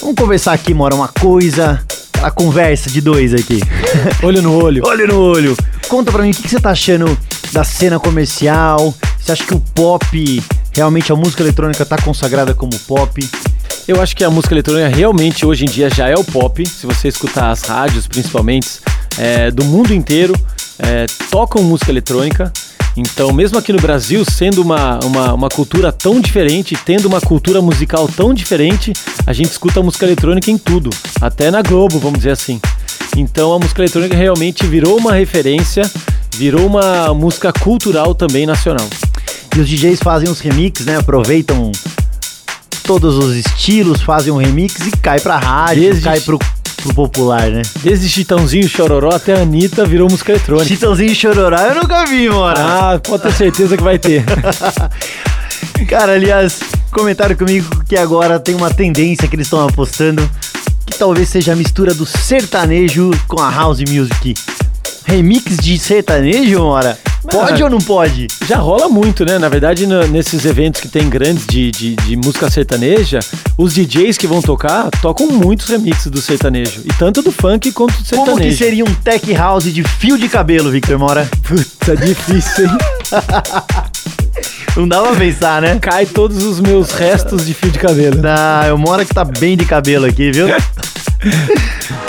Vamos 0.00 0.16
conversar 0.16 0.52
aqui, 0.52 0.74
Mora, 0.74 0.94
uma 0.94 1.08
coisa. 1.08 1.87
A 2.22 2.30
conversa 2.30 2.90
de 2.90 3.00
dois 3.00 3.32
aqui. 3.32 3.60
Olho 4.22 4.42
no 4.42 4.62
olho. 4.62 4.84
olho 4.84 5.06
no 5.06 5.20
olho. 5.20 5.56
Conta 5.88 6.10
pra 6.10 6.22
mim 6.22 6.30
o 6.30 6.34
que, 6.34 6.42
que 6.42 6.48
você 6.48 6.60
tá 6.60 6.70
achando 6.70 7.16
da 7.52 7.62
cena 7.62 7.98
comercial. 7.98 8.94
Você 9.18 9.32
acha 9.32 9.44
que 9.44 9.54
o 9.54 9.60
pop, 9.60 10.42
realmente 10.74 11.12
a 11.12 11.16
música 11.16 11.42
eletrônica 11.42 11.84
tá 11.86 11.96
consagrada 11.96 12.52
como 12.54 12.76
pop? 12.80 13.28
Eu 13.86 14.02
acho 14.02 14.16
que 14.16 14.24
a 14.24 14.30
música 14.30 14.52
eletrônica 14.52 14.88
realmente 14.88 15.46
hoje 15.46 15.64
em 15.64 15.68
dia 15.68 15.88
já 15.88 16.08
é 16.08 16.14
o 16.14 16.24
pop. 16.24 16.66
Se 16.66 16.86
você 16.86 17.08
escutar 17.08 17.50
as 17.50 17.62
rádios, 17.62 18.06
principalmente 18.06 18.80
é, 19.16 19.50
do 19.50 19.64
mundo 19.64 19.94
inteiro, 19.94 20.34
é, 20.78 21.06
tocam 21.30 21.62
música 21.62 21.90
eletrônica. 21.90 22.52
Então, 23.00 23.32
mesmo 23.32 23.56
aqui 23.56 23.72
no 23.72 23.80
Brasil, 23.80 24.24
sendo 24.24 24.60
uma, 24.60 24.98
uma, 25.04 25.32
uma 25.32 25.48
cultura 25.48 25.92
tão 25.92 26.20
diferente, 26.20 26.76
tendo 26.84 27.06
uma 27.06 27.20
cultura 27.20 27.62
musical 27.62 28.08
tão 28.08 28.34
diferente, 28.34 28.92
a 29.24 29.32
gente 29.32 29.50
escuta 29.52 29.80
música 29.80 30.04
eletrônica 30.04 30.50
em 30.50 30.58
tudo, 30.58 30.90
até 31.20 31.48
na 31.48 31.62
Globo, 31.62 32.00
vamos 32.00 32.18
dizer 32.18 32.32
assim. 32.32 32.60
Então, 33.16 33.52
a 33.52 33.58
música 33.58 33.82
eletrônica 33.82 34.16
realmente 34.16 34.66
virou 34.66 34.98
uma 34.98 35.12
referência, 35.14 35.88
virou 36.34 36.66
uma 36.66 37.14
música 37.14 37.52
cultural 37.52 38.16
também 38.16 38.46
nacional. 38.46 38.88
E 39.56 39.60
os 39.60 39.68
DJs 39.68 40.00
fazem 40.00 40.28
os 40.28 40.40
remixes, 40.40 40.84
né? 40.84 40.96
Aproveitam 40.98 41.70
todos 42.82 43.16
os 43.16 43.36
estilos, 43.36 44.00
fazem 44.02 44.32
um 44.32 44.36
remix 44.38 44.74
e 44.86 44.90
cai 44.96 45.20
pra 45.20 45.38
rádio, 45.38 45.82
Desde- 45.82 46.02
cai 46.02 46.20
pro, 46.20 46.38
pro 46.82 46.94
popular, 46.94 47.50
né? 47.50 47.62
Desde 47.82 48.08
Chitãozinho 48.08 48.68
Chororó 48.68 49.10
até 49.10 49.34
a 49.34 49.42
Anitta 49.42 49.84
virou 49.84 50.08
música 50.10 50.32
eletrônica. 50.32 50.68
Chitãozinho 50.68 51.14
Chororó 51.14 51.58
eu 51.58 51.74
nunca 51.74 52.04
vi, 52.06 52.28
mora. 52.28 52.58
Ah, 52.58 52.98
pode 52.98 53.22
ter 53.24 53.32
certeza 53.32 53.76
que 53.76 53.82
vai 53.82 53.98
ter. 53.98 54.24
Cara, 55.88 56.12
aliás, 56.12 56.60
comentaram 56.90 57.34
comigo 57.34 57.84
que 57.84 57.96
agora 57.96 58.38
tem 58.38 58.54
uma 58.54 58.72
tendência 58.72 59.26
que 59.28 59.36
eles 59.36 59.46
estão 59.46 59.66
apostando 59.66 60.28
que 60.86 60.98
talvez 60.98 61.28
seja 61.28 61.52
a 61.52 61.56
mistura 61.56 61.92
do 61.92 62.06
sertanejo 62.06 63.10
com 63.26 63.40
a 63.40 63.50
house 63.50 63.80
music. 63.80 64.34
Remix 65.08 65.56
de 65.56 65.78
sertanejo, 65.78 66.58
mora? 66.60 66.98
Pode 67.30 67.62
Ah, 67.62 67.64
ou 67.64 67.70
não 67.70 67.78
pode? 67.78 68.26
Já 68.46 68.56
rola 68.58 68.88
muito, 68.88 69.24
né? 69.24 69.38
Na 69.38 69.48
verdade, 69.48 69.86
no- 69.86 70.06
nesses 70.06 70.44
eventos 70.44 70.80
que 70.80 70.88
tem 70.88 71.08
grandes 71.08 71.46
de, 71.46 71.70
de, 71.70 71.96
de 71.96 72.16
música 72.16 72.48
sertaneja, 72.50 73.18
os 73.56 73.74
DJs 73.74 74.16
que 74.18 74.26
vão 74.26 74.40
tocar 74.40 74.88
tocam 75.02 75.26
muitos 75.28 75.66
remixes 75.68 76.10
do 76.10 76.20
sertanejo. 76.20 76.82
E 76.84 76.88
tanto 76.98 77.20
do 77.22 77.32
funk 77.32 77.72
quanto 77.72 77.92
do 77.98 78.04
sertanejo. 78.04 78.30
Como 78.36 78.40
que 78.50 78.54
seria 78.56 78.84
um 78.84 78.94
tech 78.94 79.32
house 79.34 79.64
de 79.72 79.82
fio 79.82 80.16
de 80.18 80.28
cabelo, 80.28 80.70
Victor 80.70 80.98
Mora? 80.98 81.28
Puta, 81.42 81.96
difícil, 81.96 82.66
hein? 82.66 82.78
Não 84.76 84.86
dá 84.86 85.00
pra 85.02 85.12
pensar, 85.16 85.60
né? 85.60 85.78
Cai 85.80 86.06
todos 86.06 86.44
os 86.44 86.60
meus 86.60 86.92
restos 86.92 87.44
de 87.46 87.52
fio 87.52 87.70
de 87.70 87.78
cabelo. 87.78 88.20
Ah, 88.24 88.66
eu 88.68 88.78
moro 88.78 89.04
que 89.04 89.12
tá 89.14 89.24
bem 89.24 89.56
de 89.56 89.64
cabelo 89.64 90.06
aqui, 90.06 90.30
viu? 90.30 90.46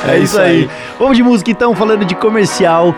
é, 0.07 0.15
É 0.15 0.19
isso 0.19 0.39
aí. 0.39 0.61
aí. 0.63 0.69
Vamos 0.99 1.17
de 1.17 1.23
música 1.23 1.51
então, 1.51 1.73
falando 1.75 2.05
de 2.05 2.15
comercial. 2.15 2.93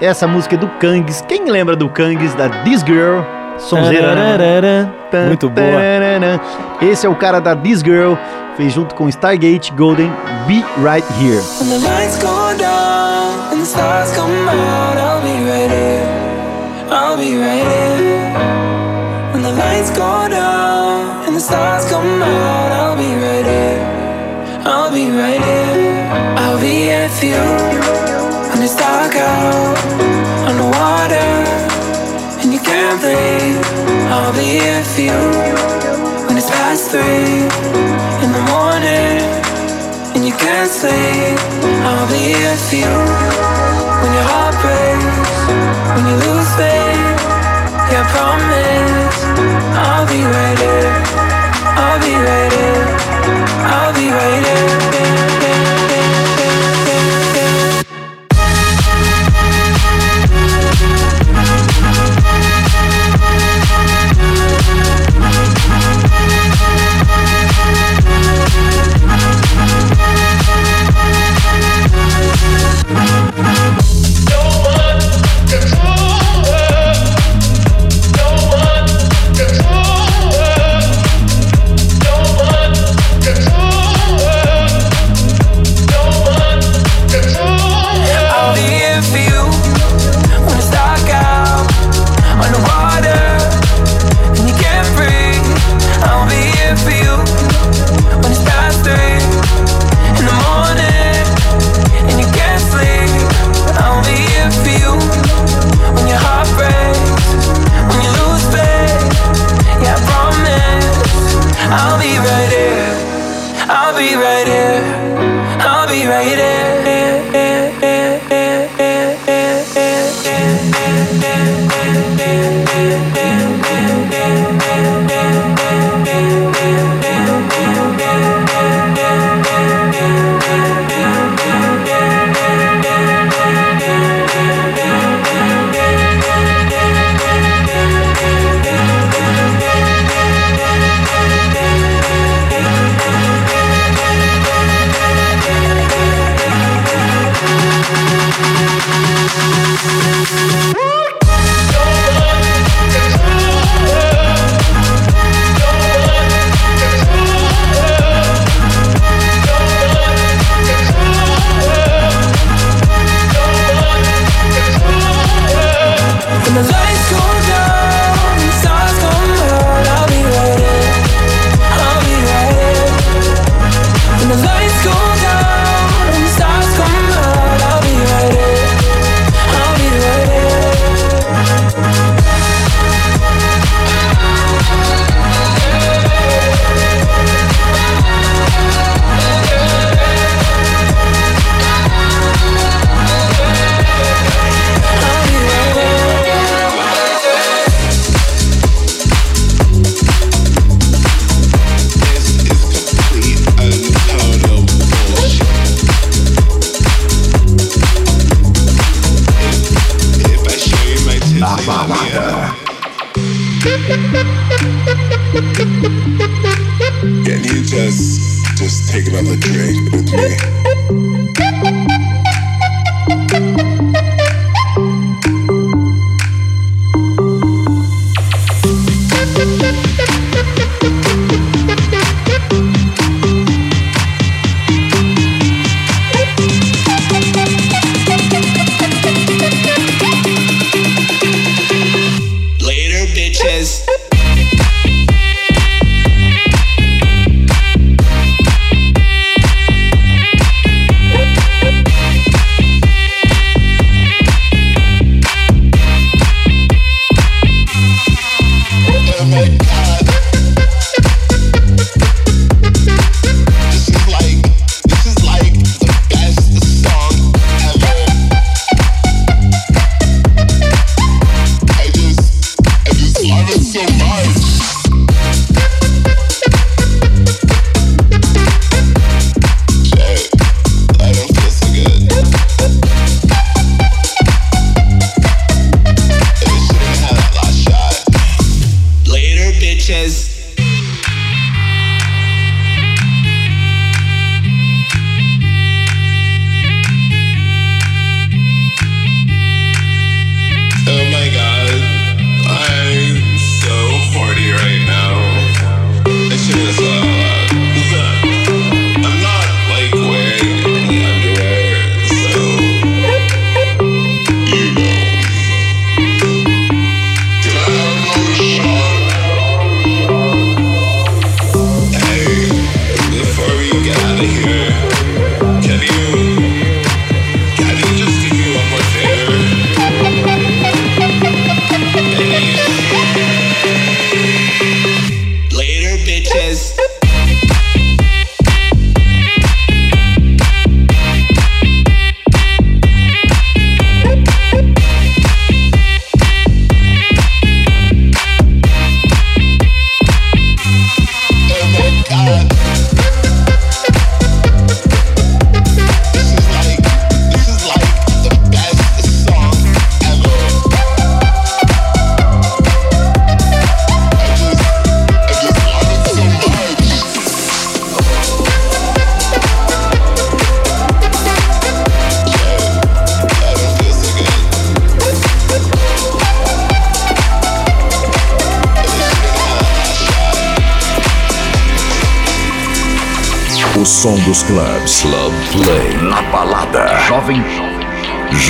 Essa 0.00 0.26
música 0.26 0.54
é 0.56 0.58
do 0.58 0.68
Kangs. 0.68 1.22
Quem 1.28 1.48
lembra 1.50 1.76
do 1.76 1.88
Kangs, 1.88 2.34
da 2.34 2.48
This 2.64 2.82
Girl? 2.82 3.20
Sonzeira. 3.58 4.14
né? 4.14 4.90
Muito 5.28 5.48
boa. 5.48 5.66
Esse 6.82 7.06
é 7.06 7.08
o 7.08 7.14
cara 7.14 7.40
da 7.40 7.54
This 7.54 7.80
Girl. 7.80 8.14
Fez 8.56 8.72
junto 8.72 8.94
com 8.94 9.08
Stargate 9.08 9.72
Golden 9.72 10.10
Be 10.46 10.64
Right 10.78 11.06
Here. 11.20 11.40
When 11.60 11.70
the 11.70 11.78
lights 11.88 12.18
go 12.18 12.54
down 12.56 13.52
and 13.52 13.58
the 13.60 13.66
stars 13.66 14.12
come 14.12 14.30
out, 14.48 14.96
I'll 14.96 15.20
be 15.22 15.44
right 15.50 15.70
here. 15.70 16.06
I'll 16.90 17.16
be 17.16 17.36
right 17.36 17.64
here. 17.66 18.32
When 19.32 19.42
the 19.42 19.50
lights 19.50 19.90
go 19.90 20.28
down 20.28 21.26
and 21.26 21.34
the 21.34 21.40
stars 21.40 21.84
come 21.90 22.22
out, 22.22 22.53
be 24.94 25.10
right 25.10 25.42
here. 25.42 26.06
I'll 26.38 26.60
be 26.60 26.86
here 26.86 27.08
for 27.08 27.26
you 27.26 27.44
when 28.50 28.62
it's 28.62 28.76
dark 28.76 29.14
out 29.16 29.76
on 30.46 30.54
the 30.54 30.68
water 30.78 31.30
and 32.40 32.52
you 32.54 32.60
can't 32.60 33.00
breathe. 33.02 33.58
I'll 34.14 34.32
be 34.32 34.62
here 34.62 34.84
for 34.92 35.02
you 35.10 35.20
when 36.26 36.38
it's 36.38 36.48
past 36.48 36.92
three 36.92 37.42
in 38.22 38.30
the 38.38 38.44
morning 38.54 39.18
and 40.14 40.22
you 40.24 40.34
can't 40.38 40.70
sleep. 40.70 41.38
I'll 41.90 42.06
be 42.06 42.30
here 42.30 42.56
for 42.66 42.76
you 42.86 42.94
when 43.98 44.10
your 44.14 44.26
heart 44.30 44.54
breaks, 44.62 45.34
when 45.94 46.04
you 46.06 46.16
lose 46.22 46.50
faith. 46.54 47.18
Yeah, 47.90 47.98
I 47.98 48.10
promise 48.14 49.18
I'll 49.74 50.06
be 50.06 50.22
right 50.22 50.58
here. 50.62 50.94
I'll 51.82 51.98
be 51.98 52.14
right 52.14 52.52
here. 52.52 52.83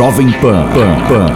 Jovem 0.04 0.32
Pan. 0.34 0.68
Pan. 0.68 1.00
Pan. 1.08 1.33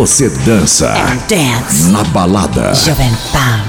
Você 0.00 0.30
dança. 0.30 0.94
Dance. 1.28 1.90
Na 1.90 2.02
balada. 2.04 2.72
Jovem 2.74 3.14
Pan. 3.30 3.59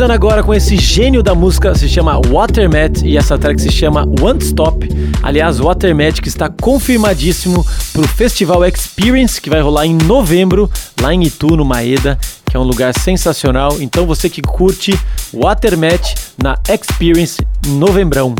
Finalizando 0.00 0.26
agora 0.26 0.42
com 0.42 0.54
esse 0.54 0.78
gênio 0.78 1.22
da 1.22 1.34
música, 1.34 1.74
se 1.74 1.86
chama 1.86 2.18
Watermat 2.26 3.04
e 3.04 3.18
essa 3.18 3.36
track 3.36 3.60
se 3.60 3.70
chama 3.70 4.08
One 4.18 4.42
Stop. 4.42 4.88
Aliás, 5.22 5.58
Watermat 5.58 6.22
que 6.22 6.28
está 6.28 6.48
confirmadíssimo 6.48 7.66
pro 7.92 8.08
Festival 8.08 8.64
Experience 8.64 9.38
que 9.38 9.50
vai 9.50 9.60
rolar 9.60 9.84
em 9.84 9.94
novembro 9.94 10.70
lá 11.02 11.12
em 11.12 11.24
Itu, 11.24 11.48
no 11.48 11.66
Maeda, 11.66 12.18
que 12.46 12.56
é 12.56 12.58
um 12.58 12.62
lugar 12.62 12.98
sensacional. 12.98 13.76
Então 13.78 14.06
você 14.06 14.30
que 14.30 14.40
curte 14.40 14.98
Watermat 15.34 16.14
na 16.42 16.58
Experience 16.66 17.46
em 17.66 17.72
novembrão. 17.72 18.34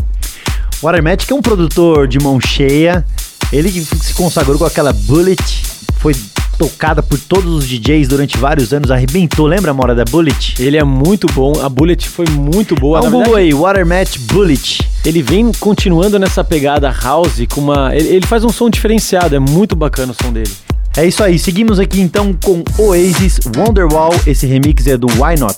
Watermat 0.81 1.27
que 1.27 1.31
é 1.31 1.35
um 1.35 1.43
produtor 1.43 2.07
de 2.07 2.17
mão 2.17 2.41
cheia, 2.41 3.05
ele 3.53 3.69
se 3.69 4.15
consagrou 4.15 4.57
com 4.57 4.65
aquela 4.65 4.91
Bullet, 4.93 5.61
foi 5.99 6.15
tocada 6.61 7.01
por 7.01 7.19
todos 7.19 7.51
os 7.51 7.67
DJs 7.67 8.07
durante 8.07 8.37
vários 8.37 8.71
anos, 8.71 8.91
arrebentou, 8.91 9.47
lembra, 9.47 9.73
Mora, 9.73 9.95
da 9.95 10.05
Bullet? 10.05 10.61
Ele 10.61 10.77
é 10.77 10.83
muito 10.83 11.25
bom, 11.33 11.53
a 11.59 11.67
Bullet 11.67 12.07
foi 12.07 12.27
muito 12.29 12.75
boa. 12.75 13.01
Dá 13.01 13.07
um 13.07 13.09
Google 13.09 13.33
verdade, 13.33 13.45
aí, 13.47 13.53
Watermat 13.53 14.19
Bullet. 14.31 14.87
Ele 15.03 15.23
vem 15.23 15.51
continuando 15.53 16.19
nessa 16.19 16.43
pegada 16.43 16.91
house 16.91 17.41
com 17.49 17.61
uma. 17.61 17.95
Ele, 17.95 18.09
ele 18.09 18.27
faz 18.27 18.43
um 18.43 18.49
som 18.49 18.69
diferenciado, 18.69 19.35
é 19.35 19.39
muito 19.39 19.75
bacana 19.75 20.11
o 20.11 20.23
som 20.23 20.31
dele. 20.31 20.51
É 20.95 21.03
isso 21.03 21.23
aí, 21.23 21.39
seguimos 21.39 21.79
aqui 21.79 21.99
então 21.99 22.31
com 22.43 22.63
Oasis 22.77 23.39
Wonderwall, 23.57 24.13
esse 24.27 24.45
remix 24.45 24.85
é 24.85 24.97
do 24.97 25.07
Why 25.07 25.39
Not. 25.39 25.57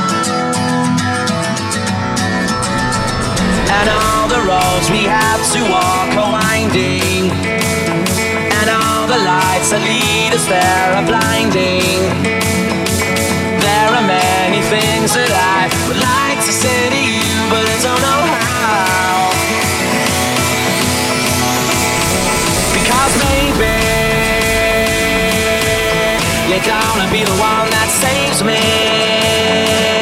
And 3.77 3.87
all 3.89 4.27
the 4.27 4.41
roads 4.51 4.87
we 4.91 5.03
have 5.07 5.41
to 5.55 5.61
walk 5.71 6.09
are 6.19 6.31
winding. 6.39 7.31
And 8.59 8.67
all 8.69 9.07
the 9.07 9.21
lights 9.31 9.69
that 9.71 9.81
lead 9.81 10.31
us 10.35 10.45
there 10.45 10.89
are 10.99 11.05
blinding. 11.07 12.03
There 13.63 13.89
are 13.97 14.05
many 14.05 14.61
things 14.67 15.15
that 15.15 15.31
I 15.31 15.71
would 15.87 16.01
like 16.03 16.39
to 16.43 16.51
say 16.51 16.81
to 16.91 17.01
you, 17.15 17.31
but 17.47 17.63
I 17.63 17.77
don't 17.87 18.01
know 18.03 18.21
how. 18.35 19.31
Because 22.75 23.13
maybe 23.23 23.71
you're 26.51 26.67
gonna 26.67 27.07
be 27.07 27.23
the 27.23 27.37
one 27.39 27.67
that 27.71 27.89
saves 28.03 28.43
me. 28.43 30.00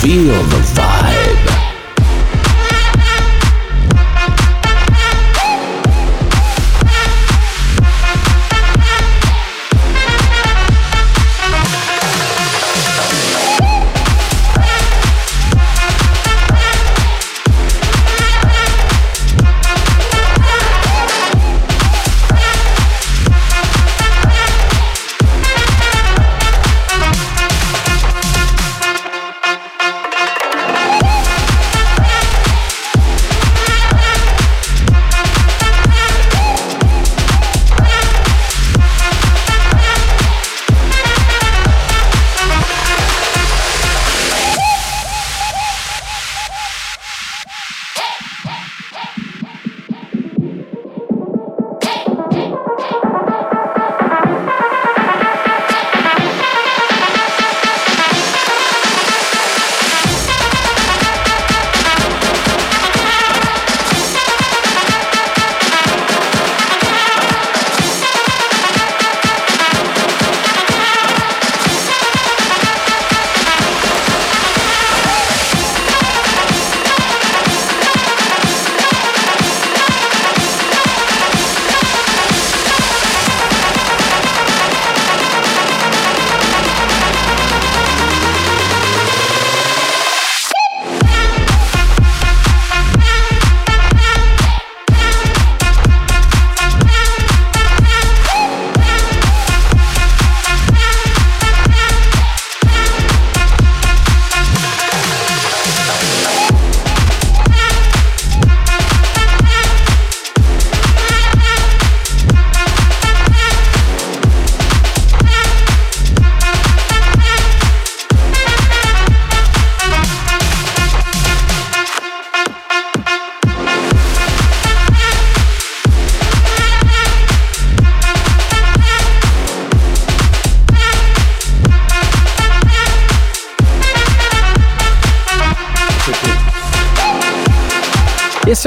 Feel 0.00 0.32
the 0.48 0.69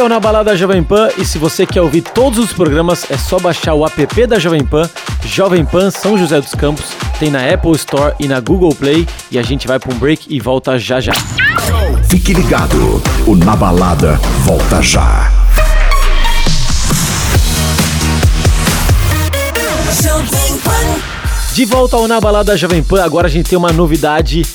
é 0.04 0.06
o 0.06 0.10
Na 0.10 0.20
Balada 0.20 0.56
Jovem 0.58 0.84
Pan 0.84 1.08
e 1.18 1.24
se 1.24 1.38
você 1.38 1.66
quer 1.66 1.82
ouvir 1.82 2.02
todos 2.02 2.38
os 2.38 2.52
programas 2.52 3.10
é 3.10 3.18
só 3.18 3.40
baixar 3.40 3.74
o 3.74 3.86
app 3.86 4.28
da 4.28 4.38
Jovem 4.38 4.66
Pan, 4.66 4.90
Jovem 5.26 5.64
Pan 5.64 5.90
São 5.92 6.18
José 6.18 6.42
dos 6.42 6.54
Campos, 6.54 6.88
tem 7.20 7.32
na 7.32 7.40
Apple 7.40 7.72
Store 7.72 8.14
e 8.20 8.28
na 8.28 8.42
Google 8.42 8.76
Play 8.76 9.08
e 9.32 9.40
a 9.40 9.42
gente 9.42 9.66
vai 9.66 9.80
para 9.80 9.94
um 9.94 9.98
break 9.98 10.26
e 10.30 10.42
volta 10.42 10.78
já 10.78 11.00
já. 11.00 11.14
Fique 12.10 12.34
ligado, 12.34 13.02
o 13.26 13.36
Na 13.36 13.56
Balada 13.56 14.20
volta 14.42 14.82
já. 14.82 15.32
De 21.54 21.66
volta 21.66 21.96
ao 21.96 22.08
Na 22.10 22.20
Balada 22.20 22.58
Jovem 22.58 22.84
Pan, 22.84 23.04
agora 23.04 23.28
a 23.28 23.32
gente 23.32 23.50
tem 23.50 23.58
uma 23.58 23.72
novidade 23.72 24.46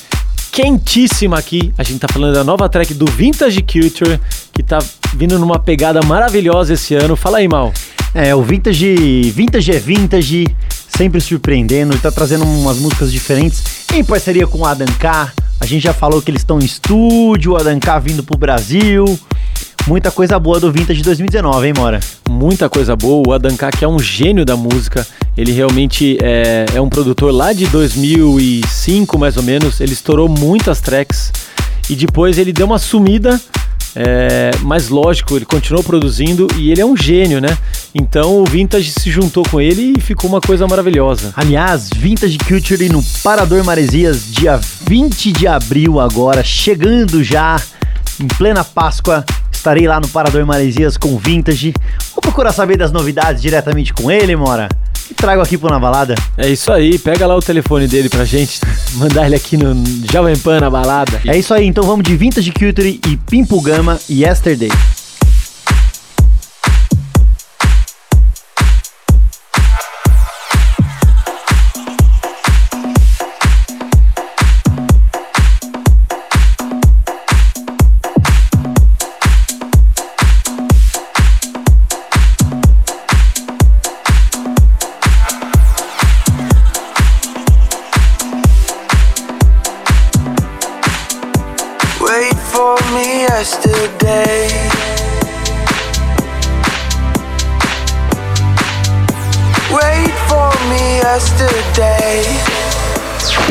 quentíssima 0.53 1.39
aqui. 1.39 1.73
A 1.79 1.85
gente 1.85 2.01
tá 2.01 2.09
falando 2.09 2.35
da 2.35 2.43
nova 2.43 2.69
track 2.69 2.93
do 2.93 3.07
Vintage 3.07 3.63
Culture, 3.63 4.21
que 4.53 4.63
tá 4.63 4.81
vindo 5.15 5.39
numa 5.39 5.59
pegada 5.59 6.01
maravilhosa 6.03 6.75
esse 6.75 6.95
ano. 6.95 7.17
Fala 7.17 7.39
aí, 7.39 7.49
Mal. 7.49 7.73
É, 8.15 8.35
o 8.35 8.43
Vintage, 8.43 9.31
Vintage 9.31 9.71
é 9.71 9.79
Vintage, 9.79 10.47
sempre 10.89 11.21
surpreendendo, 11.21 11.93
ele 11.93 12.01
tá 12.01 12.11
trazendo 12.11 12.45
umas 12.45 12.79
músicas 12.79 13.13
diferentes 13.13 13.63
em 13.95 14.03
parceria 14.03 14.47
com 14.47 14.59
o 14.59 14.67
Adam 14.67 14.89
K. 14.99 15.33
A 15.61 15.67
gente 15.67 15.83
já 15.83 15.93
falou 15.93 16.23
que 16.23 16.31
eles 16.31 16.41
estão 16.41 16.59
em 16.59 16.65
estúdio, 16.65 17.53
o 17.53 17.57
Adam 17.57 17.79
K 17.79 17.99
vindo 17.99 18.23
pro 18.23 18.39
Brasil. 18.39 19.19
Muita 19.87 20.11
coisa 20.11 20.39
boa 20.39 20.61
do 20.61 20.71
Vintage 20.71 21.03
2019, 21.03 21.67
hein, 21.67 21.73
Mora? 21.77 22.01
Muita 22.29 22.69
coisa 22.69 22.95
boa. 22.95 23.27
O 23.27 23.33
Adam 23.33 23.57
K, 23.57 23.71
que 23.71 23.85
é 23.85 23.89
um 23.89 23.99
gênio 23.99 24.45
da 24.45 24.55
música, 24.55 25.07
ele 25.37 25.51
realmente 25.51 26.19
é, 26.21 26.67
é 26.75 26.81
um 26.81 26.89
produtor 26.91 27.33
lá 27.33 27.53
de 27.53 27.67
2005, 27.69 29.19
mais 29.19 29.37
ou 29.37 29.43
menos. 29.43 29.81
Ele 29.81 29.93
estourou 29.93 30.29
muitas 30.29 30.81
tracks 30.81 31.33
e 31.89 31.97
depois 31.97 32.37
ele 32.37 32.53
deu 32.53 32.67
uma 32.67 32.79
sumida. 32.79 33.41
É, 33.95 34.51
mas 34.63 34.89
lógico, 34.89 35.37
ele 35.37 35.45
continuou 35.45 35.83
produzindo 35.83 36.47
e 36.57 36.71
ele 36.71 36.81
é 36.81 36.87
um 36.87 36.97
gênio, 36.97 37.41
né? 37.41 37.57
Então 37.95 38.41
o 38.41 38.45
Vintage 38.45 38.93
se 38.93 39.11
juntou 39.11 39.43
com 39.49 39.61
ele 39.61 39.95
e 39.97 40.01
ficou 40.01 40.29
uma 40.29 40.41
coisa 40.41 40.67
maravilhosa. 40.67 41.33
Aliás, 41.37 41.91
Vintage 41.95 42.39
Culture 42.39 42.89
no 42.89 43.03
Parador 43.23 43.65
Maresias, 43.65 44.31
dia 44.31 44.61
20 44.87 45.33
de 45.33 45.47
abril 45.47 45.99
agora, 46.01 46.45
chegando 46.45 47.23
já 47.25 47.61
em 48.21 48.27
plena 48.27 48.63
Páscoa. 48.63 49.25
Estarei 49.53 49.89
lá 49.89 50.01
no 50.01 50.09
Parador 50.09 50.47
Maresias 50.47 50.97
com 50.97 51.15
o 51.15 51.19
Vintage. 51.19 51.75
Vou 52.15 52.23
procurar 52.23 52.53
saber 52.53 52.77
das 52.77 52.93
novidades 52.93 53.43
diretamente 53.43 53.93
com 53.93 54.11
ele, 54.11 54.37
Mora. 54.37 54.69
E 55.11 55.15
trago 55.15 55.41
aqui 55.41 55.57
pro 55.57 55.71
Na 55.71 55.79
Balada. 55.79 56.15
É 56.37 56.49
isso 56.49 56.73
aí, 56.73 56.99
pega 56.99 57.27
lá 57.27 57.35
o 57.35 57.41
telefone 57.41 57.87
dele 57.89 58.09
pra 58.09 58.25
gente, 58.25 58.61
mandar 58.95 59.27
ele 59.27 59.37
aqui 59.37 59.57
no 59.57 59.75
Jovem 60.11 60.37
Pan 60.37 60.61
na 60.61 60.71
balada. 60.71 61.21
É 61.27 61.37
isso 61.37 61.55
aí, 61.55 61.67
então 61.67 61.85
vamos 61.85 62.05
de 62.05 62.17
Vintage 62.17 62.53
Culture 62.53 63.01
e 63.07 63.17
Pimpo 63.17 63.61
Gama 63.61 63.99
e 64.09 64.23
Yesterday. 64.23 64.71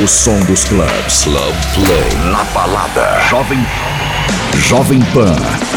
O 0.07 0.09
som 0.09 0.39
dos 0.45 0.63
clubes. 0.63 1.23
Club 1.25 1.53
Play. 1.73 2.31
Na 2.31 2.45
balada. 2.53 3.19
Jovem. 3.29 3.59
Jovem 4.55 5.01
Pan. 5.13 5.76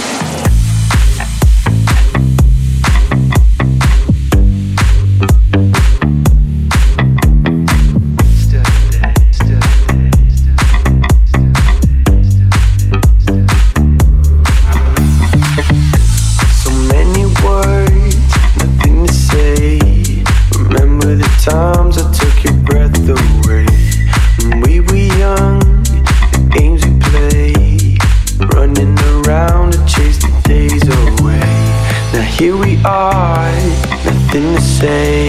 Say. 34.81 35.29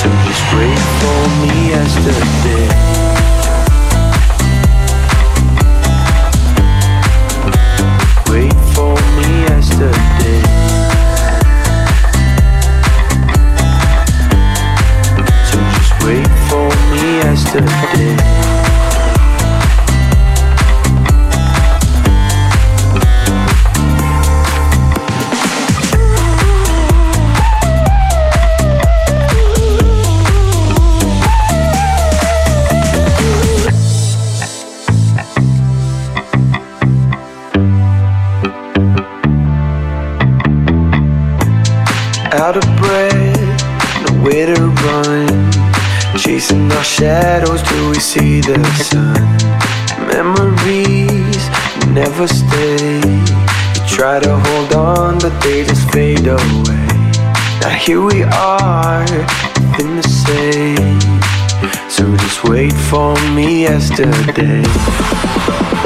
So 0.00 0.08
just 0.26 0.44
wait 0.54 0.78
for 1.00 1.20
me 1.40 1.68
yesterday. 1.70 2.53
Yesterday. 63.90 65.83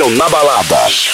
O 0.00 0.08
Na 0.08 0.26
Balada. 0.26 1.11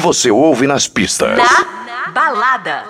Você 0.00 0.30
ouve 0.30 0.66
nas 0.66 0.88
pistas? 0.88 1.36
Na 1.38 2.10
balada. 2.12 2.84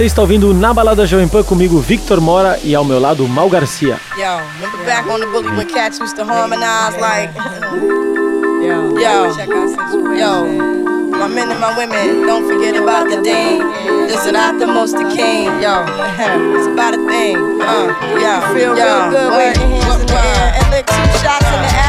Você 0.00 0.06
está 0.06 0.22
ouvindo 0.22 0.54
Na 0.54 0.72
Balada 0.72 1.06
Jovem 1.06 1.28
Pan 1.28 1.42
comigo, 1.42 1.78
Victor 1.78 2.22
Mora, 2.22 2.58
e 2.64 2.74
ao 2.74 2.82
meu 2.82 2.98
lado, 2.98 3.28
Mal 3.28 3.50
Garcia. 3.50 4.00
Yo, 4.16 4.38
remember 4.54 4.82
back 4.86 5.06
on 5.06 5.20
the 5.20 5.26
boogie 5.26 5.54
when 5.54 5.66
cats 5.66 6.00
used 6.00 6.16
to 6.16 6.24
harmonize 6.24 6.96
like, 6.98 7.30
yo, 8.64 8.98
yo, 8.98 9.26
yo, 10.16 10.46
my 11.10 11.28
men 11.28 11.50
and 11.50 11.60
my 11.60 11.76
women, 11.76 12.26
don't 12.26 12.46
forget 12.48 12.76
about 12.76 13.10
the 13.10 13.20
dean. 13.20 13.60
This 14.08 14.24
is 14.24 14.32
not 14.32 14.58
the 14.58 14.66
most 14.66 14.96
the 14.96 15.04
king, 15.14 15.44
yo. 15.60 15.84
It's 16.56 16.66
about 16.66 16.94
a 16.94 17.06
thing, 17.06 17.36
uh, 17.60 17.92
yo, 18.16 18.40
feel 18.54 18.78
yo, 18.78 18.80
real 18.80 19.10
good 19.10 19.30
with 19.36 19.58
your 19.58 19.68
hands 19.68 20.00
in 20.00 20.06
the 20.06 20.14
air 20.16 20.54
and 20.56 20.70
lick 20.70 20.86
two 20.86 20.94
shots 21.20 21.44
in 21.44 21.60
the 21.60 21.68
atmosphere. 21.76 21.79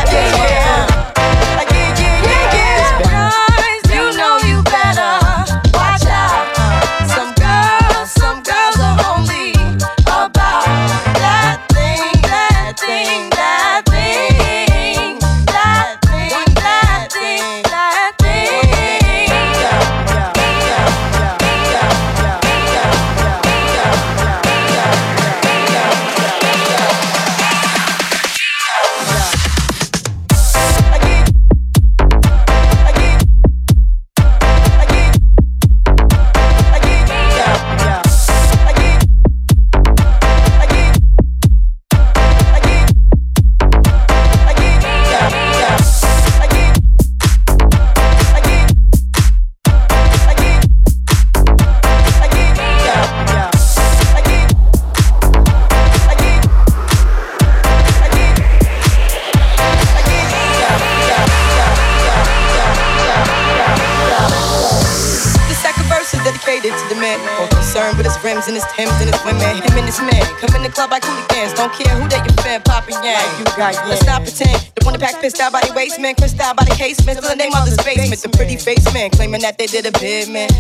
That 79.42 79.58
they 79.58 79.66
did 79.66 79.86
a 79.86 79.92
bid 80.00 80.30
man. 80.30 80.51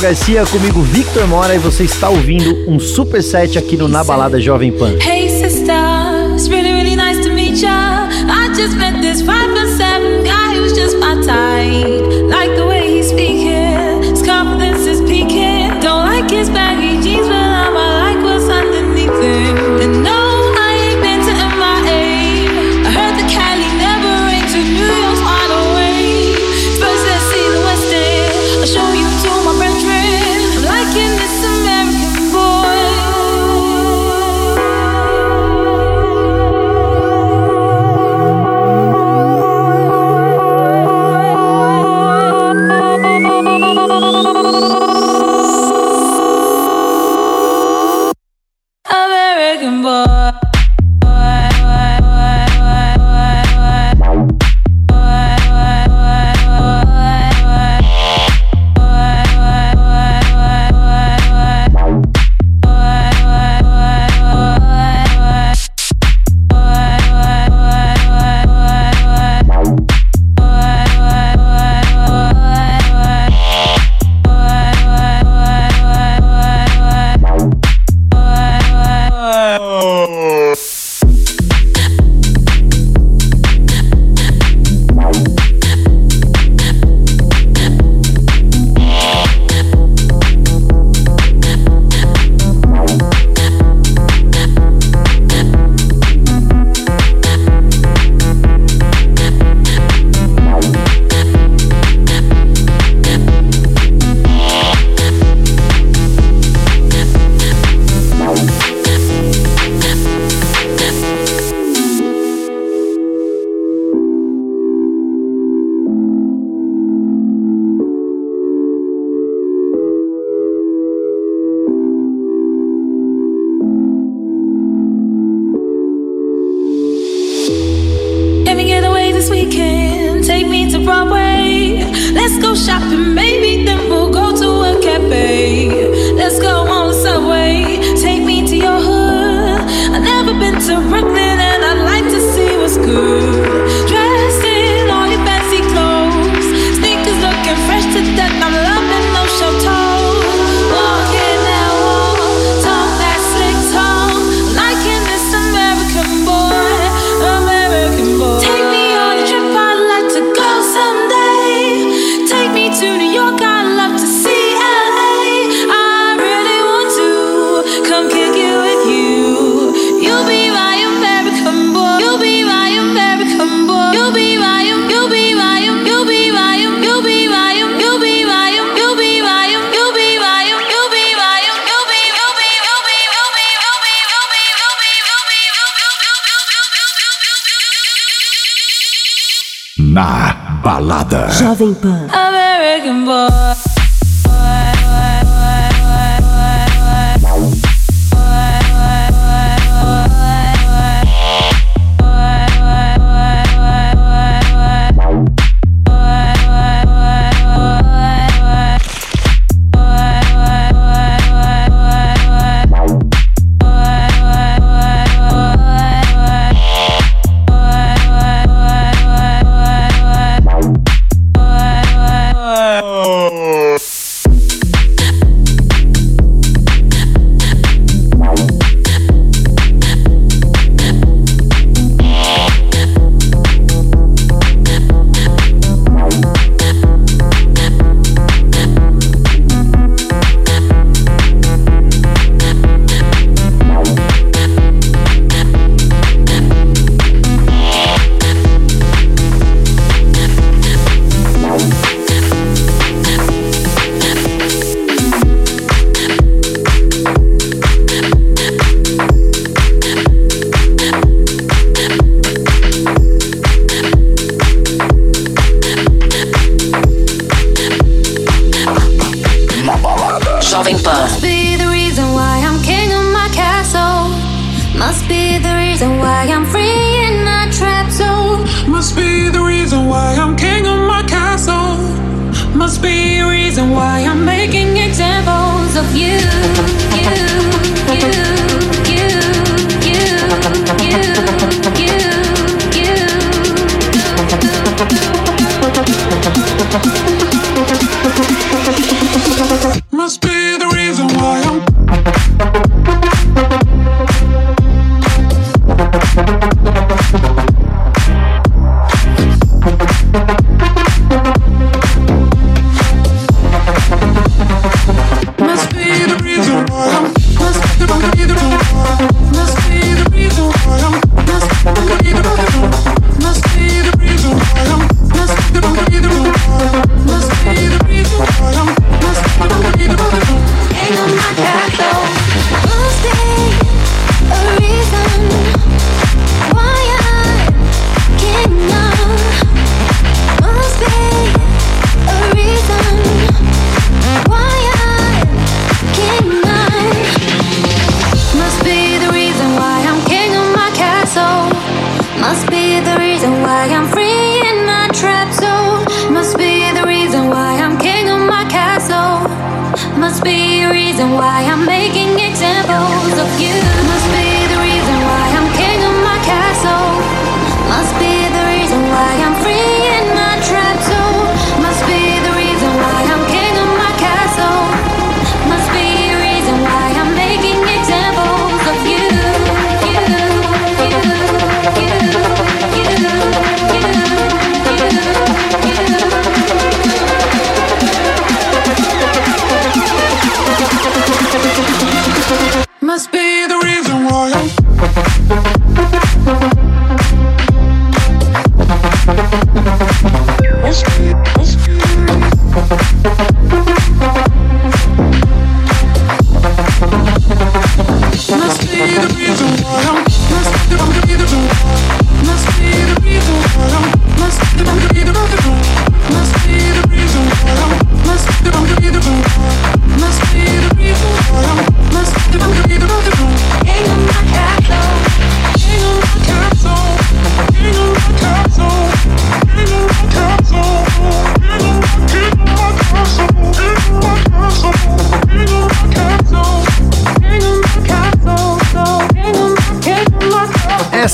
Garcia, 0.00 0.44
comigo 0.46 0.80
Victor 0.82 1.26
Mora 1.26 1.54
e 1.54 1.58
você 1.58 1.84
está 1.84 2.08
ouvindo 2.08 2.70
um 2.70 2.78
super 2.78 3.22
set 3.22 3.58
aqui 3.58 3.76
no 3.76 3.88
Na 3.88 4.04
Balada 4.04 4.40
Jovem 4.40 4.72
Pan. 4.72 4.96
Hey 5.00 5.26
really 6.48 6.72
really 6.72 6.96
nice 6.96 7.22
to 7.22 7.32
meet 7.32 7.62
ya. 7.62 8.08
I 8.28 8.48
just 8.54 8.76
met 8.76 8.95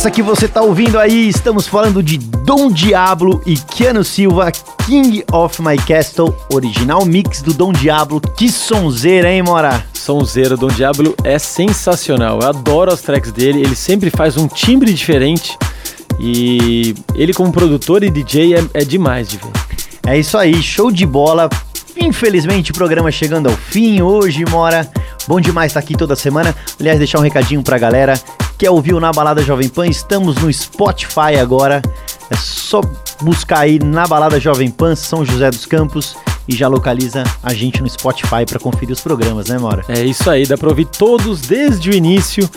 Essa 0.02 0.10
que 0.10 0.20
você 0.20 0.48
tá 0.48 0.60
ouvindo 0.60 0.98
aí, 0.98 1.28
estamos 1.28 1.68
falando 1.68 2.02
de 2.02 2.18
Dom 2.18 2.72
Diablo 2.72 3.40
e 3.46 3.56
Keanu 3.56 4.02
Silva, 4.02 4.50
King 4.84 5.24
of 5.30 5.62
My 5.62 5.76
Castle, 5.76 6.34
original 6.52 7.04
mix 7.06 7.40
do 7.40 7.54
Dom 7.54 7.72
Diablo. 7.72 8.20
Que 8.20 8.50
sonzeira, 8.50 9.30
hein, 9.30 9.44
Mora? 9.44 9.86
Sonzeira, 9.94 10.56
Dom 10.56 10.66
Diablo 10.66 11.14
é 11.22 11.38
sensacional. 11.38 12.40
Eu 12.42 12.48
adoro 12.48 12.92
as 12.92 13.00
tracks 13.00 13.30
dele, 13.30 13.60
ele 13.60 13.76
sempre 13.76 14.10
faz 14.10 14.36
um 14.36 14.48
timbre 14.48 14.92
diferente. 14.92 15.56
E 16.18 16.96
ele, 17.14 17.32
como 17.32 17.52
produtor 17.52 18.02
e 18.02 18.10
DJ, 18.10 18.56
é, 18.56 18.64
é 18.74 18.84
demais 18.84 19.28
de 19.28 19.36
ver. 19.36 19.52
É 20.04 20.18
isso 20.18 20.36
aí, 20.36 20.60
show 20.60 20.90
de 20.90 21.06
bola. 21.06 21.48
Infelizmente, 21.96 22.72
o 22.72 22.74
programa 22.74 23.12
chegando 23.12 23.48
ao 23.48 23.54
fim 23.54 24.02
hoje, 24.02 24.44
Mora. 24.46 24.90
Bom 25.28 25.40
demais 25.40 25.70
estar 25.70 25.78
aqui 25.78 25.94
toda 25.96 26.16
semana. 26.16 26.52
Aliás, 26.80 26.98
deixar 26.98 27.20
um 27.20 27.22
recadinho 27.22 27.62
pra 27.62 27.78
galera. 27.78 28.14
Quer 28.62 28.70
ouvir 28.70 28.94
o 28.94 29.00
Na 29.00 29.10
Balada 29.10 29.42
Jovem 29.42 29.68
Pan? 29.68 29.88
Estamos 29.88 30.36
no 30.36 30.52
Spotify 30.52 31.36
agora. 31.40 31.82
É 32.30 32.36
só 32.36 32.80
buscar 33.20 33.58
aí 33.58 33.80
Na 33.80 34.06
Balada 34.06 34.38
Jovem 34.38 34.70
Pan, 34.70 34.94
São 34.94 35.24
José 35.24 35.50
dos 35.50 35.66
Campos 35.66 36.16
e 36.46 36.54
já 36.54 36.68
localiza 36.68 37.24
a 37.42 37.52
gente 37.52 37.82
no 37.82 37.90
Spotify 37.90 38.46
para 38.48 38.60
conferir 38.60 38.92
os 38.92 39.00
programas, 39.00 39.48
né, 39.48 39.58
Mora? 39.58 39.84
É 39.88 40.04
isso 40.04 40.30
aí, 40.30 40.46
dá 40.46 40.56
pra 40.56 40.68
ouvir 40.68 40.84
todos 40.84 41.40
desde 41.40 41.90
o 41.90 41.92
início 41.92 42.48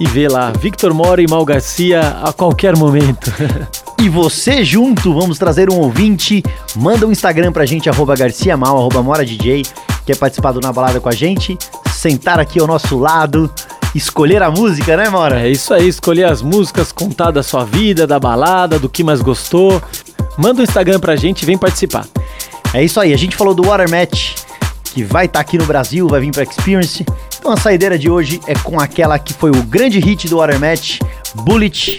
e 0.00 0.06
ver 0.06 0.30
lá 0.30 0.52
Victor 0.52 0.94
Mora 0.94 1.20
e 1.20 1.26
Mal 1.28 1.44
Garcia 1.44 2.00
a 2.00 2.32
qualquer 2.32 2.74
momento. 2.74 3.30
E 4.02 4.08
você 4.08 4.64
junto, 4.64 5.14
vamos 5.14 5.38
trazer 5.38 5.70
um 5.70 5.78
ouvinte. 5.78 6.42
Manda 6.74 7.06
um 7.06 7.12
Instagram 7.12 7.52
pra 7.52 7.64
gente, 7.64 7.88
arroba 7.88 8.16
garciamal, 8.16 8.76
arroba 8.76 9.00
moradj. 9.00 9.62
Quer 10.04 10.16
participar 10.16 10.50
do 10.50 10.60
Na 10.60 10.72
Balada 10.72 10.98
com 10.98 11.08
a 11.08 11.12
gente? 11.12 11.56
Sentar 11.92 12.40
aqui 12.40 12.58
ao 12.58 12.66
nosso 12.66 12.98
lado, 12.98 13.48
escolher 13.94 14.42
a 14.42 14.50
música, 14.50 14.96
né, 14.96 15.08
Mora? 15.08 15.40
É 15.40 15.50
isso 15.50 15.72
aí, 15.74 15.88
escolher 15.88 16.24
as 16.24 16.42
músicas, 16.42 16.92
contar 16.92 17.30
da 17.30 17.42
sua 17.42 17.64
vida, 17.64 18.06
da 18.06 18.18
balada, 18.18 18.78
do 18.78 18.88
que 18.88 19.04
mais 19.04 19.20
gostou. 19.20 19.82
Manda 20.38 20.60
um 20.60 20.64
Instagram 20.64 20.98
pra 20.98 21.16
gente 21.16 21.42
e 21.42 21.46
vem 21.46 21.58
participar. 21.58 22.06
É 22.72 22.82
isso 22.82 22.98
aí, 22.98 23.12
a 23.12 23.18
gente 23.18 23.36
falou 23.36 23.54
do 23.54 23.64
Water 23.64 23.90
Match, 23.90 24.34
que 24.94 25.02
vai 25.02 25.26
estar 25.26 25.40
aqui 25.40 25.58
no 25.58 25.66
Brasil, 25.66 26.08
vai 26.08 26.20
vir 26.20 26.32
pra 26.32 26.42
Experience. 26.42 27.04
Então 27.38 27.52
a 27.52 27.56
saideira 27.56 27.98
de 27.98 28.08
hoje 28.08 28.40
é 28.46 28.54
com 28.54 28.80
aquela 28.80 29.18
que 29.18 29.34
foi 29.34 29.50
o 29.50 29.62
grande 29.62 29.98
hit 29.98 30.28
do 30.28 30.38
Water 30.38 30.58
Match, 30.58 30.98
Bullet. 31.34 31.96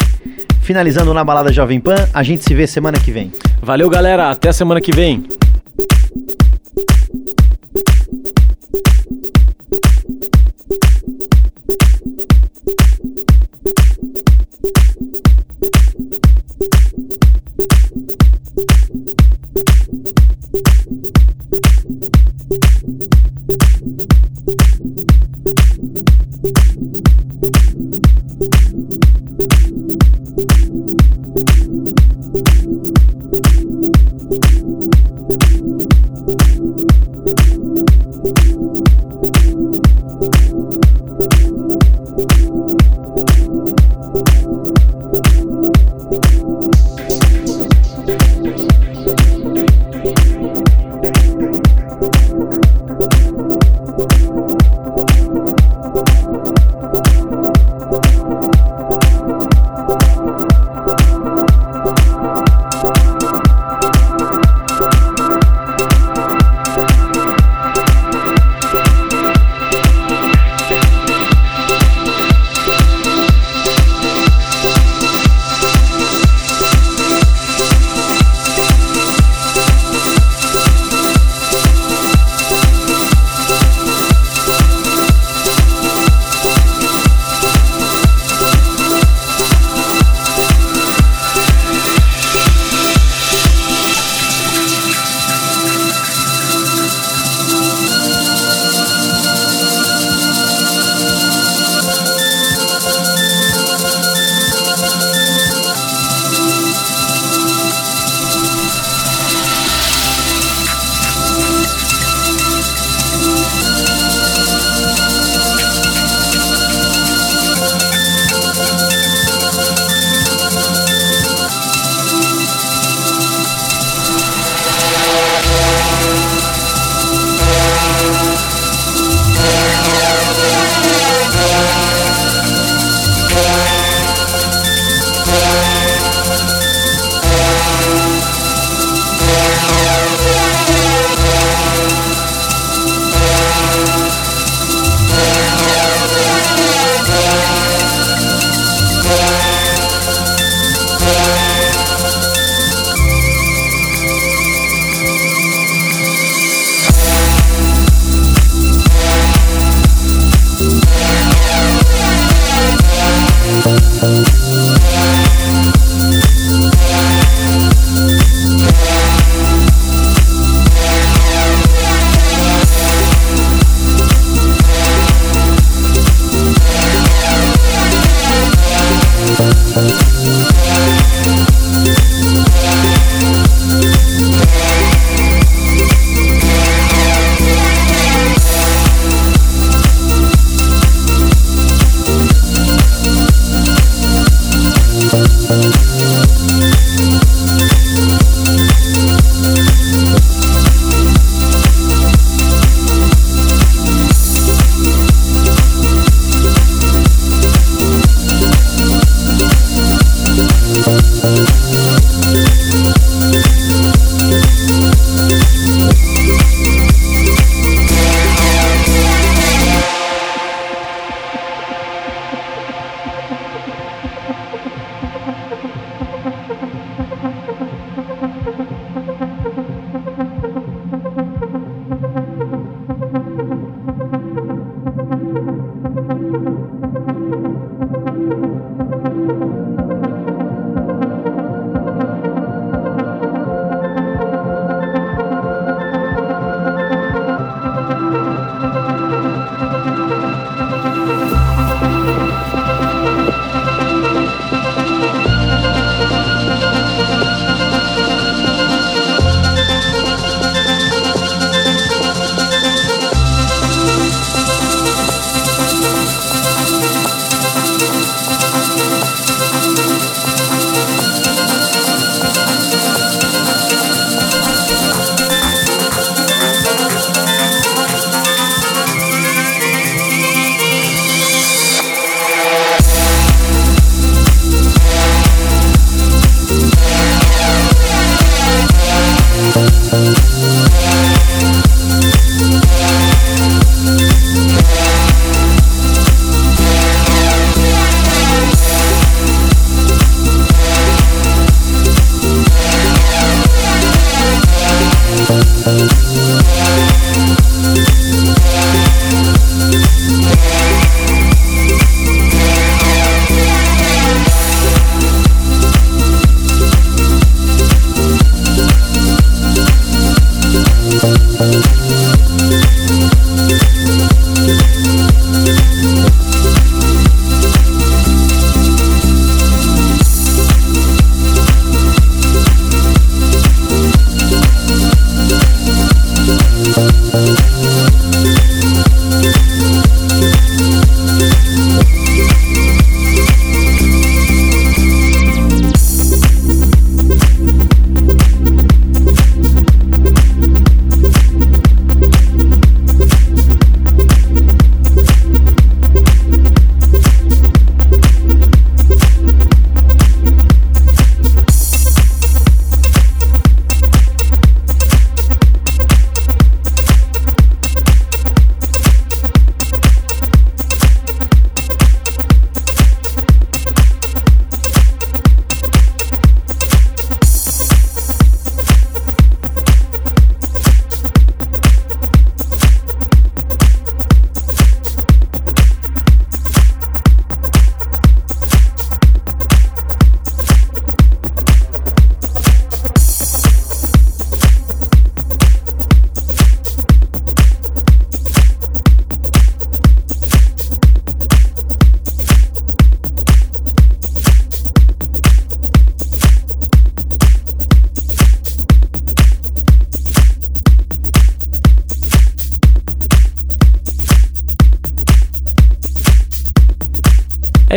Finalizando 0.61 1.13
na 1.13 1.23
balada 1.23 1.51
Jovem 1.51 1.79
Pan, 1.79 2.07
a 2.13 2.23
gente 2.23 2.43
se 2.43 2.53
vê 2.53 2.65
semana 2.65 2.97
que 2.97 3.11
vem. 3.11 3.31
Valeu, 3.61 3.89
galera, 3.89 4.31
até 4.31 4.51
semana 4.51 4.79
que 4.79 4.91
vem. 4.93 5.25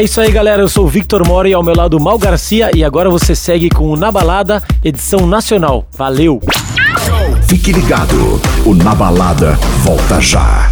Isso 0.06 0.20
aí, 0.20 0.30
galera. 0.30 0.62
Eu 0.62 0.68
sou 0.68 0.84
o 0.84 0.88
Victor 0.88 1.26
Mora 1.26 1.48
e 1.48 1.52
ao 1.52 1.64
meu 1.64 1.74
lado 1.74 1.98
Mal 1.98 2.16
Garcia 2.16 2.70
e 2.74 2.84
agora 2.84 3.10
você 3.10 3.34
segue 3.34 3.68
com 3.68 3.90
o 3.90 3.96
Na 3.96 4.12
Balada, 4.12 4.62
edição 4.84 5.26
nacional. 5.26 5.84
Valeu! 5.98 6.40
Fique 7.48 7.72
ligado, 7.72 8.40
o 8.64 8.74
Na 8.74 8.94
Balada 8.94 9.58
volta 9.82 10.20
já. 10.20 10.65